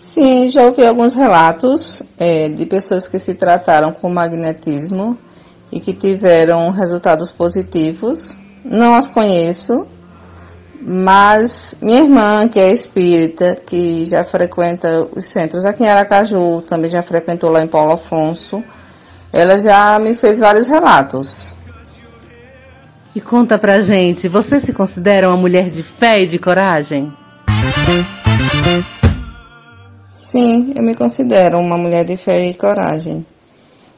Sim, 0.00 0.50
já 0.50 0.64
ouvi 0.64 0.84
alguns 0.84 1.14
relatos 1.14 2.02
é, 2.18 2.48
de 2.48 2.66
pessoas 2.66 3.06
que 3.06 3.20
se 3.20 3.34
trataram 3.34 3.92
com 3.92 4.08
magnetismo 4.08 5.16
e 5.70 5.78
que 5.78 5.92
tiveram 5.92 6.70
resultados 6.70 7.30
positivos. 7.30 8.36
Não 8.64 8.96
as 8.96 9.08
conheço, 9.08 9.86
mas 10.80 11.74
minha 11.80 12.00
irmã, 12.00 12.48
que 12.48 12.58
é 12.58 12.72
espírita, 12.72 13.56
que 13.64 14.06
já 14.06 14.24
frequenta 14.24 15.08
os 15.14 15.26
centros 15.26 15.64
aqui 15.64 15.84
em 15.84 15.88
Aracaju, 15.88 16.62
também 16.62 16.90
já 16.90 17.02
frequentou 17.02 17.50
lá 17.50 17.62
em 17.62 17.68
Paulo 17.68 17.92
Afonso, 17.92 18.64
ela 19.32 19.58
já 19.58 19.98
me 20.00 20.16
fez 20.16 20.40
vários 20.40 20.68
relatos. 20.68 21.54
E 23.14 23.20
conta 23.20 23.58
pra 23.58 23.80
gente, 23.80 24.28
você 24.28 24.60
se 24.60 24.72
considera 24.72 25.28
uma 25.28 25.36
mulher 25.36 25.70
de 25.70 25.82
fé 25.82 26.22
e 26.22 26.26
de 26.26 26.38
coragem? 26.38 27.12
Sim, 30.30 30.72
eu 30.76 30.82
me 30.82 30.94
considero 30.94 31.58
uma 31.58 31.78
mulher 31.78 32.04
de 32.04 32.16
fé 32.16 32.44
e 32.44 32.54
coragem. 32.54 33.24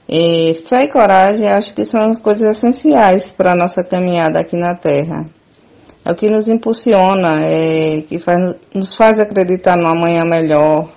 E 0.08 0.62
fé 0.68 0.84
e 0.84 0.88
coragem 0.88 1.48
acho 1.48 1.74
que 1.74 1.84
são 1.84 2.10
as 2.10 2.18
coisas 2.18 2.56
essenciais 2.56 3.30
para 3.30 3.52
a 3.52 3.56
nossa 3.56 3.82
caminhada 3.82 4.40
aqui 4.40 4.56
na 4.56 4.74
Terra. 4.74 5.26
É 6.04 6.10
o 6.10 6.14
que 6.14 6.30
nos 6.30 6.48
impulsiona, 6.48 7.40
é, 7.40 8.02
que 8.02 8.18
faz, 8.18 8.56
nos 8.74 8.96
faz 8.96 9.20
acreditar 9.20 9.76
numa 9.76 9.90
amanhã 9.90 10.24
melhor, 10.24 10.88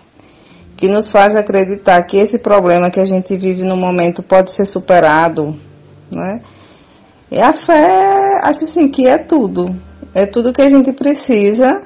que 0.78 0.88
nos 0.88 1.12
faz 1.12 1.36
acreditar 1.36 2.02
que 2.04 2.18
esse 2.18 2.38
problema 2.38 2.90
que 2.90 3.00
a 3.00 3.06
gente 3.06 3.36
vive 3.36 3.64
no 3.64 3.76
momento 3.76 4.24
pode 4.24 4.56
ser 4.56 4.66
superado, 4.66 5.56
né? 6.12 6.42
E 7.32 7.42
a 7.42 7.54
fé, 7.54 8.40
acho 8.44 8.64
assim, 8.66 8.88
que 8.88 9.08
é 9.08 9.18
tudo. 9.18 9.76
É 10.14 10.26
tudo 10.26 10.54
que 10.54 10.62
a 10.62 10.70
gente 10.70 10.94
precisa 10.94 11.82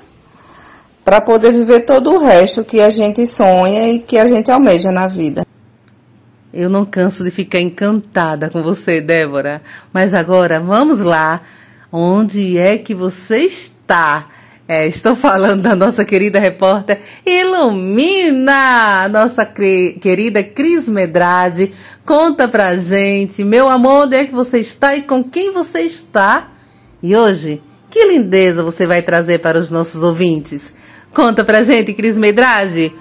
para 1.08 1.22
poder 1.22 1.54
viver 1.54 1.86
todo 1.86 2.12
o 2.12 2.20
resto 2.20 2.66
que 2.66 2.82
a 2.82 2.90
gente 2.90 3.26
sonha 3.28 3.88
e 3.88 4.00
que 4.00 4.18
a 4.18 4.28
gente 4.28 4.52
almeja 4.52 4.92
na 4.92 5.08
vida. 5.08 5.48
Eu 6.54 6.70
não 6.70 6.84
canso 6.84 7.24
de 7.24 7.32
ficar 7.32 7.62
encantada 7.62 8.50
com 8.50 8.62
você, 8.62 9.00
Débora. 9.00 9.62
Mas 9.94 10.14
agora 10.14 10.60
vamos 10.60 11.00
lá. 11.00 11.44
Onde 11.90 12.58
é 12.58 12.78
que 12.78 12.94
você 12.94 13.38
está? 13.38 14.28
É, 14.68 14.86
estou 14.86 15.16
falando 15.16 15.62
da 15.62 15.74
nossa 15.78 16.04
querida 16.04 16.40
repórter 16.40 17.00
Ilumina, 17.26 19.08
nossa 19.08 19.46
querida 19.46 20.44
Cris 20.44 20.90
Medrade. 20.90 21.72
Conta 22.06 22.50
pra 22.50 22.76
gente, 22.76 23.46
meu 23.46 23.70
amor, 23.70 24.08
onde 24.08 24.18
é 24.18 24.26
que 24.26 24.34
você 24.34 24.58
está 24.58 24.94
e 24.94 25.04
com 25.04 25.24
quem 25.24 25.54
você 25.54 25.80
está? 25.80 26.52
E 27.02 27.16
hoje, 27.16 27.62
que 27.90 28.04
lindeza 28.04 28.62
você 28.62 28.86
vai 28.86 29.02
trazer 29.02 29.40
para 29.40 29.58
os 29.58 29.72
nossos 29.72 30.04
ouvintes? 30.04 30.74
Conta 31.18 31.44
pra 31.44 31.64
gente, 31.64 31.96
Cris 31.96 32.16
Medrade. 32.16 32.94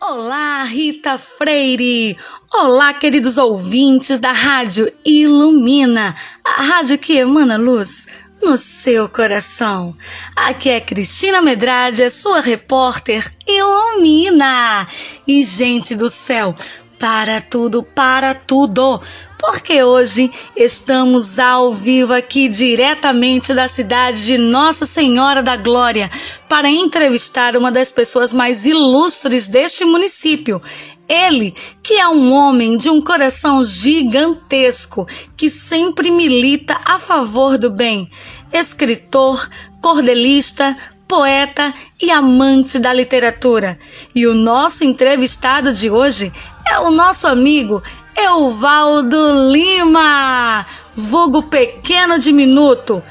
Olá, 0.00 0.64
Rita 0.64 1.16
Freire! 1.16 2.18
Olá, 2.52 2.92
queridos 2.92 3.38
ouvintes 3.38 4.18
da 4.18 4.32
Rádio 4.32 4.92
Ilumina, 5.06 6.16
a 6.44 6.62
rádio 6.64 6.98
que 6.98 7.16
emana 7.16 7.56
luz 7.56 8.08
no 8.42 8.58
seu 8.58 9.08
coração. 9.08 9.96
Aqui 10.34 10.70
é 10.70 10.80
Cristina 10.80 11.40
Medrade, 11.40 12.10
sua 12.10 12.40
repórter 12.40 13.30
Ilumina. 13.46 14.84
E, 15.28 15.44
gente 15.44 15.94
do 15.94 16.10
céu, 16.10 16.56
para 16.98 17.40
tudo, 17.40 17.84
para 17.84 18.34
tudo 18.34 19.00
porque 19.40 19.82
hoje 19.82 20.30
estamos 20.54 21.38
ao 21.38 21.72
vivo 21.72 22.12
aqui 22.12 22.46
diretamente 22.46 23.54
da 23.54 23.66
cidade 23.66 24.26
de 24.26 24.36
Nossa 24.36 24.84
Senhora 24.84 25.42
da 25.42 25.56
Glória 25.56 26.10
para 26.48 26.68
entrevistar 26.68 27.56
uma 27.56 27.72
das 27.72 27.90
pessoas 27.90 28.34
mais 28.34 28.66
ilustres 28.66 29.46
deste 29.46 29.84
município. 29.84 30.60
Ele, 31.08 31.54
que 31.82 31.94
é 31.94 32.06
um 32.06 32.32
homem 32.32 32.76
de 32.76 32.90
um 32.90 33.00
coração 33.00 33.64
gigantesco, 33.64 35.08
que 35.36 35.48
sempre 35.48 36.10
milita 36.10 36.78
a 36.84 36.98
favor 36.98 37.56
do 37.56 37.70
bem. 37.70 38.08
Escritor, 38.52 39.48
cordelista, 39.80 40.76
poeta 41.08 41.74
e 42.00 42.10
amante 42.10 42.78
da 42.78 42.92
literatura. 42.92 43.78
E 44.14 44.26
o 44.26 44.34
nosso 44.34 44.84
entrevistado 44.84 45.72
de 45.72 45.90
hoje 45.90 46.32
é 46.70 46.78
o 46.78 46.90
nosso 46.90 47.26
amigo 47.26 47.82
Euvaldo 48.22 49.50
Lima, 49.50 50.66
vulgo 50.94 51.44
pequeno 51.44 52.18
diminuto, 52.18 53.02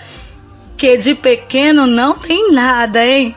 que 0.78 0.98
de 0.98 1.16
pequeno 1.16 1.88
não 1.88 2.14
tem 2.14 2.52
nada, 2.52 3.04
hein? 3.04 3.36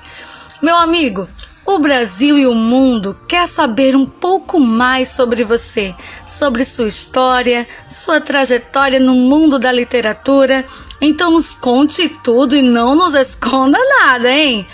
Meu 0.61 0.77
amigo, 0.77 1.27
o 1.65 1.79
Brasil 1.79 2.39
e 2.39 2.47
o 2.47 2.55
mundo 2.55 3.17
quer 3.27 3.49
saber 3.49 3.97
um 3.97 4.05
pouco 4.05 4.61
mais 4.61 5.09
sobre 5.09 5.45
você, 5.45 5.95
sobre 6.27 6.65
sua 6.65 6.89
história, 6.89 7.67
sua 7.89 8.21
trajetória 8.21 9.01
no 9.01 9.15
mundo 9.15 9.59
da 9.59 9.73
literatura. 9.73 10.67
Então 11.01 11.31
nos 11.31 11.55
conte 11.55 12.09
tudo 12.23 12.55
e 12.55 12.61
não 12.61 12.95
nos 12.95 13.15
esconda 13.15 13.79
nada, 13.99 14.31
hein? 14.31 14.67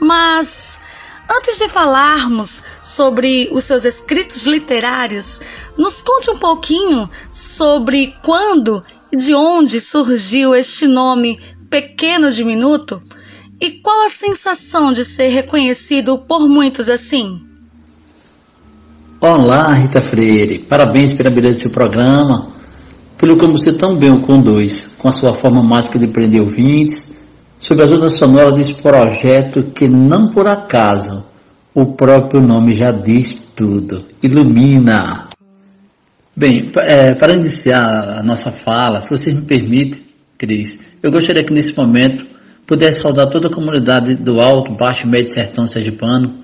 Mas 0.00 0.80
antes 1.30 1.58
de 1.58 1.68
falarmos 1.68 2.64
sobre 2.82 3.48
os 3.52 3.64
seus 3.64 3.84
escritos 3.84 4.44
literários, 4.44 5.40
nos 5.78 6.02
conte 6.02 6.30
um 6.30 6.38
pouquinho 6.38 7.08
sobre 7.32 8.14
quando 8.22 8.82
e 9.12 9.16
de 9.16 9.34
onde 9.34 9.80
surgiu 9.80 10.54
este 10.54 10.86
nome 10.86 11.38
Pequeno 11.70 12.30
Diminuto. 12.30 13.00
E 13.60 13.70
qual 13.70 14.06
a 14.06 14.08
sensação 14.08 14.92
de 14.92 15.04
ser 15.04 15.28
reconhecido 15.28 16.18
por 16.18 16.48
muitos 16.48 16.88
assim? 16.88 17.40
Olá, 19.20 19.72
Rita 19.74 20.00
Freire. 20.00 20.60
Parabéns 20.60 21.12
pela 21.12 21.30
beleza 21.30 21.54
do 21.54 21.60
seu 21.60 21.72
programa, 21.72 22.48
pelo 23.18 23.36
como 23.36 23.58
você 23.58 23.72
tão 23.72 23.98
bem 23.98 24.10
o 24.10 24.22
conduz, 24.22 24.88
com 24.98 25.08
a 25.08 25.12
sua 25.12 25.36
forma 25.36 25.62
mágica 25.62 25.98
de 25.98 26.08
prender 26.08 26.40
ouvintes, 26.40 27.09
sobre 27.60 27.84
as 27.84 27.90
ondas 27.90 28.18
sonoras 28.18 28.54
desse 28.54 28.74
projeto 28.82 29.70
que 29.74 29.86
não 29.86 30.28
por 30.28 30.48
acaso 30.48 31.24
o 31.74 31.94
próprio 31.94 32.40
nome 32.40 32.74
já 32.74 32.90
diz 32.90 33.40
tudo. 33.54 34.04
Ilumina! 34.22 35.28
Bem, 36.34 36.70
é, 36.78 37.14
para 37.14 37.34
iniciar 37.34 38.18
a 38.18 38.22
nossa 38.22 38.50
fala, 38.50 39.02
se 39.02 39.10
vocês 39.10 39.38
me 39.38 39.44
permitem, 39.44 40.02
Cris, 40.38 40.78
eu 41.02 41.12
gostaria 41.12 41.44
que 41.44 41.52
nesse 41.52 41.76
momento 41.76 42.24
pudesse 42.66 43.00
saudar 43.00 43.26
toda 43.26 43.48
a 43.48 43.52
comunidade 43.52 44.14
do 44.16 44.40
Alto, 44.40 44.74
Baixo 44.74 45.06
e 45.06 45.10
Médio 45.10 45.32
Sertão 45.32 45.66
Sergipano, 45.68 46.40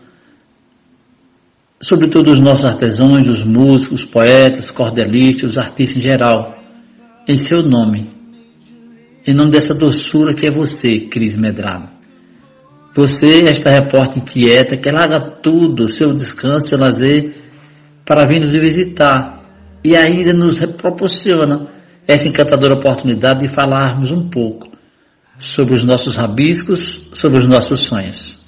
sobretudo 1.81 2.33
os 2.33 2.39
nossos 2.39 2.65
artesãos, 2.65 3.27
os 3.27 3.45
músicos, 3.45 4.01
os 4.01 4.07
poetas, 4.07 4.71
cordelistas, 4.71 5.51
os 5.51 5.59
artistas 5.59 5.97
em 5.97 6.03
geral, 6.03 6.59
em 7.27 7.39
seu 7.39 7.63
nome, 7.63 8.16
em 9.27 9.35
nome 9.35 9.51
dessa 9.51 9.75
doçura 9.75 10.35
que 10.35 10.47
é 10.47 10.51
você, 10.51 11.01
Cris 11.01 11.37
Medrado. 11.37 11.89
Você, 12.95 13.43
esta 13.43 13.71
repórter 13.71 14.23
inquieta, 14.23 14.77
que 14.77 14.91
larga 14.91 15.21
tudo, 15.21 15.93
seu 15.93 16.15
descanso, 16.15 16.69
seu 16.69 16.79
lazer, 16.79 17.35
para 18.07 18.25
vir 18.25 18.41
nos 18.41 18.53
visitar 18.53 19.45
e 19.85 19.97
ainda 19.97 20.33
nos 20.33 20.59
proporciona 20.77 21.67
essa 22.07 22.29
encantadora 22.29 22.75
oportunidade 22.75 23.41
de 23.41 23.53
falarmos 23.53 24.13
um 24.13 24.29
pouco 24.29 24.69
sobre 25.41 25.75
os 25.75 25.85
nossos 25.85 26.17
rabiscos, 26.17 27.11
sobre 27.15 27.41
os 27.41 27.49
nossos 27.49 27.87
sonhos. 27.87 28.41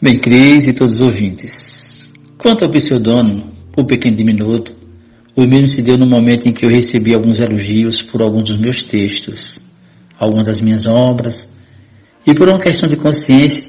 Bem, 0.00 0.18
Cris 0.18 0.66
e 0.66 0.72
todos 0.72 0.96
os 0.96 1.00
ouvintes, 1.00 2.10
quanto 2.36 2.64
ao 2.64 2.70
pseudônimo, 2.70 3.52
o 3.76 3.84
pequeno 3.84 4.16
diminuto, 4.16 4.74
o 5.34 5.46
mesmo 5.46 5.68
se 5.68 5.80
deu 5.80 5.96
no 5.96 6.06
momento 6.06 6.46
em 6.46 6.52
que 6.52 6.66
eu 6.66 6.68
recebi 6.68 7.14
alguns 7.14 7.38
elogios 7.38 8.02
por 8.02 8.20
alguns 8.20 8.48
dos 8.48 8.58
meus 8.58 8.84
textos, 8.84 9.62
algumas 10.22 10.46
das 10.46 10.60
minhas 10.60 10.86
obras, 10.86 11.48
e 12.26 12.34
por 12.34 12.48
uma 12.48 12.58
questão 12.58 12.88
de 12.88 12.96
consciência, 12.96 13.64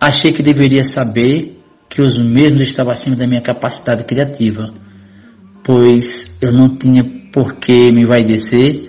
achei 0.00 0.32
que 0.32 0.42
deveria 0.42 0.84
saber 0.84 1.60
que 1.88 2.00
os 2.00 2.18
mesmos 2.18 2.68
estavam 2.68 2.92
acima 2.92 3.16
da 3.16 3.26
minha 3.26 3.40
capacidade 3.40 4.04
criativa, 4.04 4.72
pois 5.64 6.30
eu 6.40 6.52
não 6.52 6.76
tinha 6.76 7.04
por 7.32 7.54
que 7.56 7.90
me 7.90 8.06
vaidecer 8.06 8.88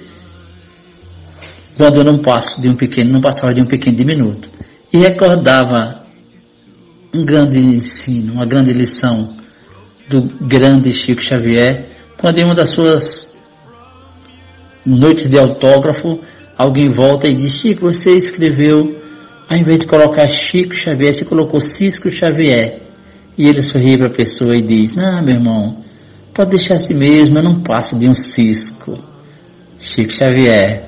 quando 1.76 1.98
eu 1.98 2.04
não 2.04 2.20
passo 2.20 2.60
de 2.60 2.68
um 2.68 2.76
pequeno, 2.76 3.12
não 3.12 3.22
passava 3.22 3.54
de 3.54 3.62
um 3.62 3.66
pequeno 3.66 3.98
diminuto. 3.98 4.50
E 4.92 4.98
recordava 4.98 6.04
um 7.14 7.24
grande 7.24 7.60
ensino, 7.60 8.34
uma 8.34 8.46
grande 8.46 8.74
lição 8.74 9.36
do 10.10 10.22
grande 10.22 10.92
Chico 10.92 11.22
Xavier, 11.22 11.86
quando 12.18 12.40
em 12.40 12.44
uma 12.44 12.56
das 12.56 12.70
suas 12.70 13.36
noites 14.86 15.30
de 15.30 15.38
autógrafo, 15.38 16.20
alguém 16.58 16.90
volta 16.90 17.28
e 17.28 17.34
diz, 17.34 17.52
Chico, 17.52 17.82
você 17.82 18.18
escreveu, 18.18 19.00
ao 19.48 19.58
invés 19.58 19.80
de 19.80 19.86
colocar 19.86 20.28
Chico 20.28 20.74
Xavier, 20.74 21.14
você 21.14 21.26
colocou 21.26 21.62
Cisco 21.62 22.12
Xavier. 22.12 22.82
E 23.38 23.48
ele 23.48 23.62
sorri 23.62 23.98
para 23.98 24.08
a 24.08 24.10
pessoa 24.10 24.56
e 24.56 24.62
diz, 24.62 24.96
não, 24.96 25.22
meu 25.22 25.36
irmão, 25.36 25.86
pode 26.34 26.58
deixar 26.58 26.76
assim 26.76 26.96
mesmo, 26.96 27.38
eu 27.38 27.44
não 27.44 27.62
passo 27.62 27.98
de 27.98 28.08
um 28.08 28.16
cisco. 28.16 28.98
Chico 29.80 30.12
Xavier. 30.12 30.88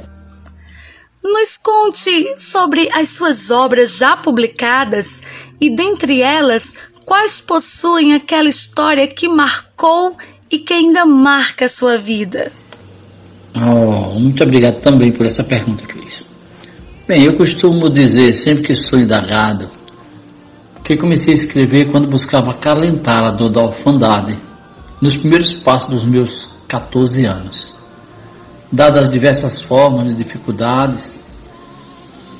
Nos 1.23 1.58
conte 1.58 2.34
sobre 2.38 2.89
as 2.93 3.10
suas 3.10 3.51
obras 3.51 3.97
já 3.97 4.17
publicadas 4.17 5.21
e, 5.62 5.69
dentre 5.75 6.21
elas, 6.21 6.73
quais 7.05 7.39
possuem 7.39 8.13
aquela 8.13 8.49
história 8.49 9.08
que 9.08 9.27
marcou 9.27 10.15
e 10.49 10.58
que 10.58 10.73
ainda 10.73 11.05
marca 11.05 11.65
a 11.65 11.69
sua 11.69 11.97
vida. 11.97 12.51
Oh, 13.55 14.19
muito 14.19 14.43
obrigado 14.43 14.81
também 14.81 15.12
por 15.12 15.25
essa 15.25 15.43
pergunta, 15.43 15.85
Cris. 15.85 16.23
Bem, 17.07 17.23
eu 17.23 17.35
costumo 17.35 17.89
dizer, 17.89 18.33
sempre 18.33 18.63
que 18.63 18.75
sou 18.75 18.99
indagado, 18.99 19.69
que 20.83 20.95
comecei 20.95 21.33
a 21.33 21.38
escrever 21.38 21.91
quando 21.91 22.07
buscava 22.07 22.51
acalentar 22.51 23.23
a 23.23 23.31
dor 23.31 23.49
da 23.49 23.62
orfandade, 23.62 24.38
nos 25.01 25.15
primeiros 25.15 25.53
passos 25.53 25.89
dos 25.89 26.05
meus 26.05 26.49
14 26.67 27.25
anos 27.25 27.69
dadas 28.71 29.05
as 29.05 29.12
diversas 29.12 29.62
formas 29.63 30.07
de 30.07 30.23
dificuldades. 30.23 31.19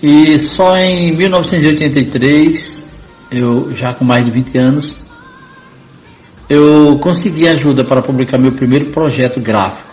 E 0.02 0.38
só 0.39 0.78
em 0.78 1.15
1983, 1.15 2.86
eu 3.32 3.76
já 3.76 3.93
com 3.93 4.06
mais 4.06 4.24
de 4.26 4.32
20 4.32 4.58
anos, 4.58 4.95
eu 6.50 6.98
consegui 7.02 7.48
ajuda 7.48 7.84
para 7.84 8.02
publicar 8.02 8.38
meu 8.38 8.54
primeiro 8.54 8.91
projeto 8.91 9.39
gráfico. 9.39 9.88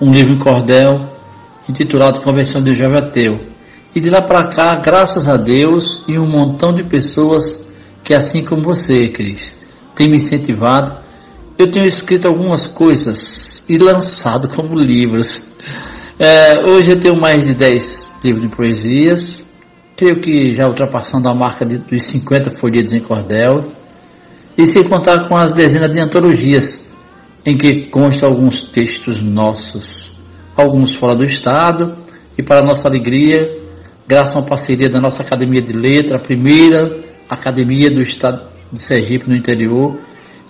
Um 0.00 0.12
livro 0.12 0.32
em 0.32 0.38
cordel 0.38 1.08
intitulado 1.68 2.20
Convenção 2.20 2.62
de 2.62 2.74
Jovem 2.76 2.98
Ateu. 2.98 3.40
E 3.94 4.00
de 4.00 4.10
lá 4.10 4.20
para 4.20 4.44
cá, 4.48 4.74
graças 4.76 5.28
a 5.28 5.36
Deus 5.36 6.02
e 6.08 6.18
um 6.18 6.26
montão 6.26 6.72
de 6.72 6.82
pessoas 6.82 7.64
que, 8.02 8.12
assim 8.12 8.44
como 8.44 8.62
você, 8.62 9.08
Cris, 9.08 9.56
tem 9.94 10.08
me 10.08 10.16
incentivado, 10.16 10.96
eu 11.56 11.70
tenho 11.70 11.86
escrito 11.86 12.26
algumas 12.26 12.66
coisas 12.66 13.62
e 13.68 13.78
lançado 13.78 14.48
como 14.48 14.76
livros. 14.76 15.40
É, 16.18 16.58
hoje 16.64 16.90
eu 16.90 17.00
tenho 17.00 17.16
mais 17.16 17.46
de 17.46 17.54
10 17.54 18.08
livros 18.24 18.42
de 18.42 18.56
poesias, 18.56 19.42
creio 19.96 20.20
que 20.20 20.54
já 20.54 20.66
ultrapassando 20.66 21.28
a 21.28 21.34
marca 21.34 21.64
de, 21.64 21.78
dos 21.78 22.02
50 22.10 22.50
folhetos 22.52 22.92
em 22.92 23.00
cordel, 23.00 23.64
e 24.58 24.66
sem 24.66 24.82
contar 24.84 25.28
com 25.28 25.36
as 25.36 25.52
dezenas 25.52 25.90
de 25.92 26.00
antologias, 26.00 26.83
em 27.44 27.56
que 27.56 27.86
constam 27.86 28.28
alguns 28.28 28.62
textos 28.64 29.22
nossos, 29.22 30.12
alguns 30.56 30.94
fora 30.94 31.14
do 31.14 31.24
Estado, 31.24 31.96
e 32.38 32.42
para 32.42 32.62
nossa 32.62 32.88
alegria, 32.88 33.60
graças 34.08 34.34
a 34.34 34.38
uma 34.38 34.48
parceria 34.48 34.88
da 34.88 35.00
nossa 35.00 35.22
Academia 35.22 35.60
de 35.60 35.72
Letra, 35.72 36.16
a 36.16 36.20
primeira 36.20 37.00
Academia 37.28 37.90
do 37.90 38.00
Estado 38.00 38.42
de 38.72 38.82
Sergipe 38.82 39.28
no 39.28 39.36
interior, 39.36 39.98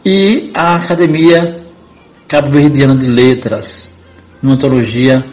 e 0.04 0.50
a 0.54 0.76
Academia 0.76 1.62
Cabo 2.28 2.50
Verdeana 2.50 2.94
de 2.94 3.06
Letras, 3.06 3.90
uma 4.42 4.54
antologia 4.54 5.24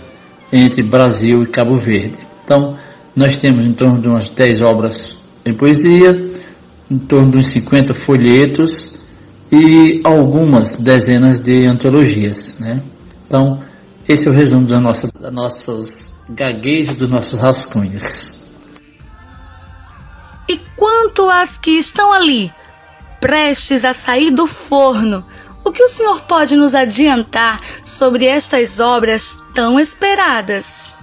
entre 0.52 0.82
Brasil 0.82 1.43
e 1.43 1.47
Cabo 1.47 1.78
Verde. 1.78 2.17
Então, 2.43 2.78
nós 3.15 3.39
temos 3.39 3.63
em 3.65 3.74
torno 3.74 4.02
de 4.02 4.08
umas 4.08 4.30
10 4.30 4.62
obras 4.62 5.17
em 5.45 5.54
poesia, 5.54 6.32
em 6.89 6.97
torno 6.97 7.32
de 7.32 7.38
uns 7.38 7.54
50 7.54 7.93
folhetos 7.93 8.90
e 9.51 10.01
algumas 10.03 10.79
dezenas 10.79 11.41
de 11.41 11.65
antologias. 11.65 12.57
Né? 12.57 12.81
Então, 13.27 13.61
esse 14.07 14.27
é 14.27 14.29
o 14.29 14.33
resumo 14.33 14.67
da 14.67 14.79
nossa, 14.79 15.11
da 15.19 15.29
nossos 15.29 16.09
gaguejos, 16.29 16.95
dos 16.97 17.09
nossos 17.09 17.39
rascunhos. 17.39 18.03
E 20.47 20.59
quanto 20.75 21.29
às 21.29 21.57
que 21.57 21.71
estão 21.71 22.13
ali, 22.13 22.51
prestes 23.19 23.85
a 23.85 23.93
sair 23.93 24.31
do 24.31 24.47
forno, 24.47 25.23
o 25.63 25.71
que 25.71 25.83
o 25.83 25.87
senhor 25.87 26.21
pode 26.21 26.55
nos 26.55 26.73
adiantar 26.73 27.59
sobre 27.83 28.25
estas 28.25 28.79
obras 28.79 29.35
tão 29.53 29.79
esperadas? 29.79 30.97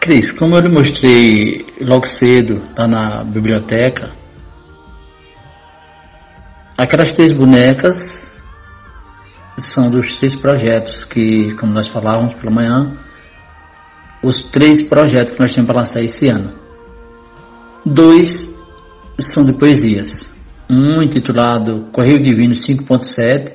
Cris, 0.00 0.32
como 0.32 0.56
eu 0.56 0.60
lhe 0.60 0.68
mostrei 0.68 1.66
logo 1.80 2.06
cedo 2.06 2.62
lá 2.76 2.86
na 2.86 3.24
biblioteca, 3.24 4.12
aquelas 6.78 7.12
três 7.12 7.32
bonecas 7.32 8.32
são 9.58 9.90
dos 9.90 10.16
três 10.18 10.36
projetos 10.36 11.04
que, 11.04 11.52
como 11.54 11.72
nós 11.72 11.88
falávamos 11.88 12.34
pela 12.34 12.52
manhã, 12.52 12.96
os 14.22 14.44
três 14.44 14.84
projetos 14.84 15.34
que 15.34 15.40
nós 15.40 15.52
temos 15.52 15.66
para 15.66 15.80
lançar 15.80 16.02
esse 16.02 16.28
ano. 16.28 16.52
Dois 17.84 18.48
são 19.18 19.44
de 19.44 19.52
poesias. 19.54 20.30
Um 20.70 21.02
intitulado 21.02 21.88
Correio 21.92 22.20
Divino 22.20 22.54
5.7, 22.54 23.54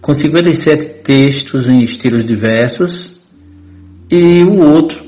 com 0.00 0.14
57 0.14 1.02
textos 1.02 1.68
em 1.68 1.82
estilos 1.82 2.24
diversos, 2.24 3.20
e 4.08 4.44
o 4.44 4.58
outro 4.60 5.04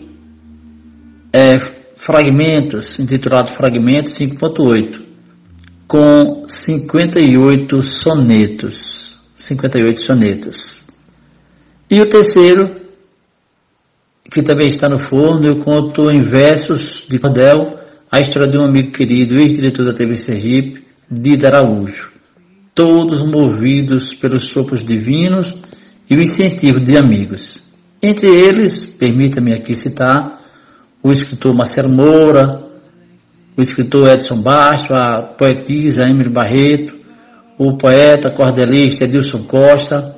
é 1.33 1.59
Fragmentos, 1.97 2.99
intitulado 2.99 3.53
Fragmentos 3.53 4.19
5.8, 4.19 5.12
com 5.93 6.47
58 6.49 7.83
sonetos. 7.83 9.21
58 9.37 10.01
sonetos. 10.01 10.87
E 11.91 12.01
o 12.01 12.09
terceiro, 12.09 12.81
que 14.33 14.43
também 14.43 14.71
está 14.71 14.89
no 14.89 14.99
forno, 14.99 15.47
eu 15.47 15.59
conto 15.59 16.11
em 16.11 16.23
versos 16.23 17.07
de 17.11 17.19
cordel 17.19 17.79
a 18.11 18.23
história 18.23 18.49
de 18.49 18.57
um 18.57 18.65
amigo 18.65 18.91
querido, 18.93 19.39
ex-diretor 19.39 19.85
da 19.85 19.93
TV 19.93 20.17
Sergipe, 20.17 20.83
Dida 21.11 21.49
Araújo. 21.49 22.11
Todos 22.75 23.23
movidos 23.23 24.15
pelos 24.15 24.49
sopros 24.49 24.83
divinos 24.83 25.61
e 26.09 26.17
o 26.17 26.23
incentivo 26.23 26.81
de 26.81 26.97
amigos. 26.97 27.63
Entre 28.03 28.29
eles, 28.29 28.87
permita-me 28.99 29.53
aqui 29.53 29.75
citar 29.75 30.41
o 31.03 31.13
escritor 31.13 31.53
Marcelo 31.53 31.91
Moura, 31.91 32.62
o 33.63 33.65
escritor 33.65 34.09
Edson 34.09 34.43
Basto, 34.43 34.93
a 34.93 35.23
poetisa 35.23 36.09
Emily 36.09 36.29
Barreto, 36.29 36.95
o 37.57 37.77
poeta 37.79 38.31
cordelista 38.31 39.05
Edilson 39.05 39.45
Costa, 39.45 40.17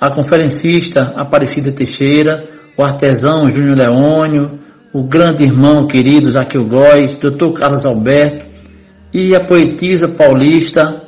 a 0.00 0.10
conferencista 0.10 1.12
Aparecida 1.16 1.72
Teixeira, 1.72 2.42
o 2.76 2.84
artesão 2.84 3.50
Júnior 3.50 3.76
Leônio, 3.76 4.60
o 4.92 5.02
grande 5.02 5.42
irmão 5.42 5.88
querido 5.88 6.30
Zaqueu 6.30 6.64
Góes, 6.64 7.16
Dr. 7.16 7.52
Carlos 7.58 7.84
Alberto 7.84 8.46
e 9.12 9.34
a 9.34 9.44
poetisa 9.44 10.06
paulista 10.06 11.02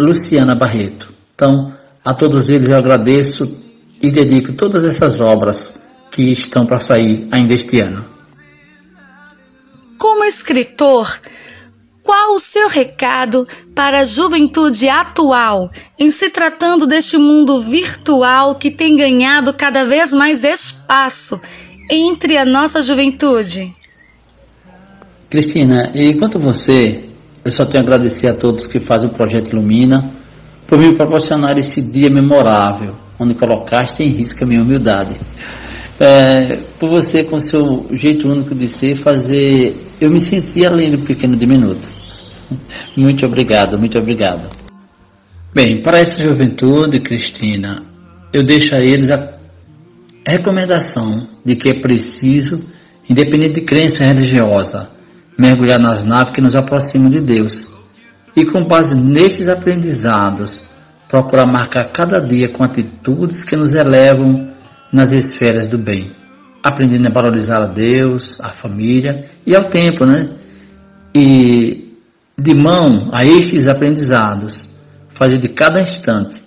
Luciana 0.00 0.54
Barreto. 0.54 1.12
Então, 1.34 1.72
a 2.04 2.14
todos 2.14 2.48
eles 2.48 2.68
eu 2.68 2.76
agradeço 2.76 3.56
e 4.00 4.10
dedico 4.10 4.52
todas 4.52 4.84
essas 4.84 5.20
obras 5.20 5.74
que 6.12 6.30
estão 6.30 6.64
para 6.64 6.78
sair 6.78 7.26
ainda 7.32 7.52
este 7.52 7.80
ano. 7.80 8.09
Como 10.00 10.24
escritor, 10.24 11.20
qual 12.02 12.34
o 12.34 12.38
seu 12.38 12.70
recado 12.70 13.46
para 13.74 14.00
a 14.00 14.04
juventude 14.04 14.88
atual 14.88 15.68
em 15.98 16.10
se 16.10 16.30
tratando 16.30 16.86
deste 16.86 17.18
mundo 17.18 17.60
virtual 17.60 18.54
que 18.54 18.70
tem 18.70 18.96
ganhado 18.96 19.52
cada 19.52 19.84
vez 19.84 20.14
mais 20.14 20.42
espaço 20.42 21.38
entre 21.90 22.38
a 22.38 22.46
nossa 22.46 22.80
juventude? 22.80 23.74
Cristina, 25.28 25.92
enquanto 25.94 26.38
você, 26.38 27.04
eu 27.44 27.52
só 27.52 27.66
tenho 27.66 27.84
a 27.84 27.86
agradecer 27.86 28.28
a 28.28 28.34
todos 28.34 28.66
que 28.66 28.80
fazem 28.80 29.10
o 29.10 29.12
projeto 29.12 29.50
Ilumina 29.50 30.14
por 30.66 30.78
me 30.78 30.94
proporcionar 30.94 31.58
esse 31.58 31.82
dia 31.82 32.08
memorável, 32.08 32.94
onde 33.18 33.34
colocaste 33.34 34.02
em 34.02 34.08
risco 34.08 34.44
a 34.44 34.46
minha 34.46 34.62
humildade. 34.62 35.14
É, 36.00 36.62
por 36.78 36.88
você, 36.88 37.22
com 37.22 37.38
seu 37.38 37.86
jeito 37.92 38.26
único 38.26 38.54
de 38.54 38.66
ser, 38.66 39.02
fazer 39.02 39.89
eu 40.00 40.10
me 40.10 40.20
senti 40.20 40.64
além 40.64 40.92
do 40.92 41.04
pequeno 41.04 41.36
diminuto. 41.36 41.86
Muito 42.96 43.24
obrigado, 43.26 43.78
muito 43.78 43.98
obrigado. 43.98 44.48
Bem, 45.54 45.82
para 45.82 45.98
essa 45.98 46.22
juventude, 46.22 47.00
Cristina, 47.00 47.82
eu 48.32 48.42
deixo 48.42 48.74
a 48.74 48.80
eles 48.80 49.10
a 49.10 49.34
recomendação 50.26 51.28
de 51.44 51.54
que 51.54 51.68
é 51.68 51.74
preciso, 51.74 52.64
independente 53.08 53.60
de 53.60 53.66
crença 53.66 54.04
religiosa, 54.04 54.88
mergulhar 55.38 55.78
nas 55.78 56.04
naves 56.04 56.32
que 56.32 56.40
nos 56.40 56.56
aproximam 56.56 57.10
de 57.10 57.20
Deus 57.20 57.68
e, 58.34 58.44
com 58.46 58.64
base 58.64 58.94
nestes 58.94 59.48
aprendizados, 59.48 60.62
procurar 61.08 61.46
marcar 61.46 61.84
cada 61.92 62.20
dia 62.20 62.48
com 62.48 62.62
atitudes 62.62 63.44
que 63.44 63.56
nos 63.56 63.74
elevam 63.74 64.50
nas 64.92 65.10
esferas 65.10 65.68
do 65.68 65.76
bem 65.76 66.19
aprendendo 66.62 67.06
a 67.06 67.10
valorizar 67.10 67.62
a 67.62 67.66
Deus, 67.66 68.38
a 68.40 68.50
família 68.50 69.30
e 69.46 69.54
ao 69.54 69.64
tempo, 69.64 70.04
né? 70.04 70.30
E 71.14 71.96
de 72.38 72.54
mão 72.54 73.10
a 73.12 73.24
estes 73.24 73.66
aprendizados, 73.66 74.68
fazer 75.10 75.38
de 75.38 75.48
cada 75.48 75.80
instante 75.80 76.40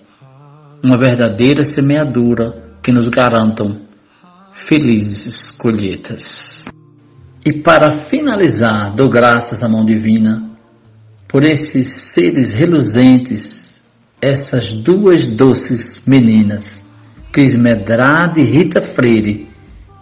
uma 0.82 0.96
verdadeira 0.96 1.64
semeadura 1.64 2.54
que 2.82 2.92
nos 2.92 3.08
garantam 3.08 3.78
felizes 4.54 5.50
colheitas. 5.52 6.64
E 7.44 7.52
para 7.52 8.06
finalizar, 8.06 8.94
dou 8.94 9.08
graças 9.08 9.62
à 9.62 9.68
mão 9.68 9.84
divina 9.84 10.50
por 11.28 11.44
esses 11.44 12.12
seres 12.12 12.52
reluzentes, 12.52 13.82
essas 14.20 14.72
duas 14.72 15.26
doces 15.26 16.00
meninas, 16.06 16.84
Cris 17.32 17.54
Medrade 17.56 18.40
e 18.40 18.44
Rita 18.44 18.80
Freire, 18.80 19.48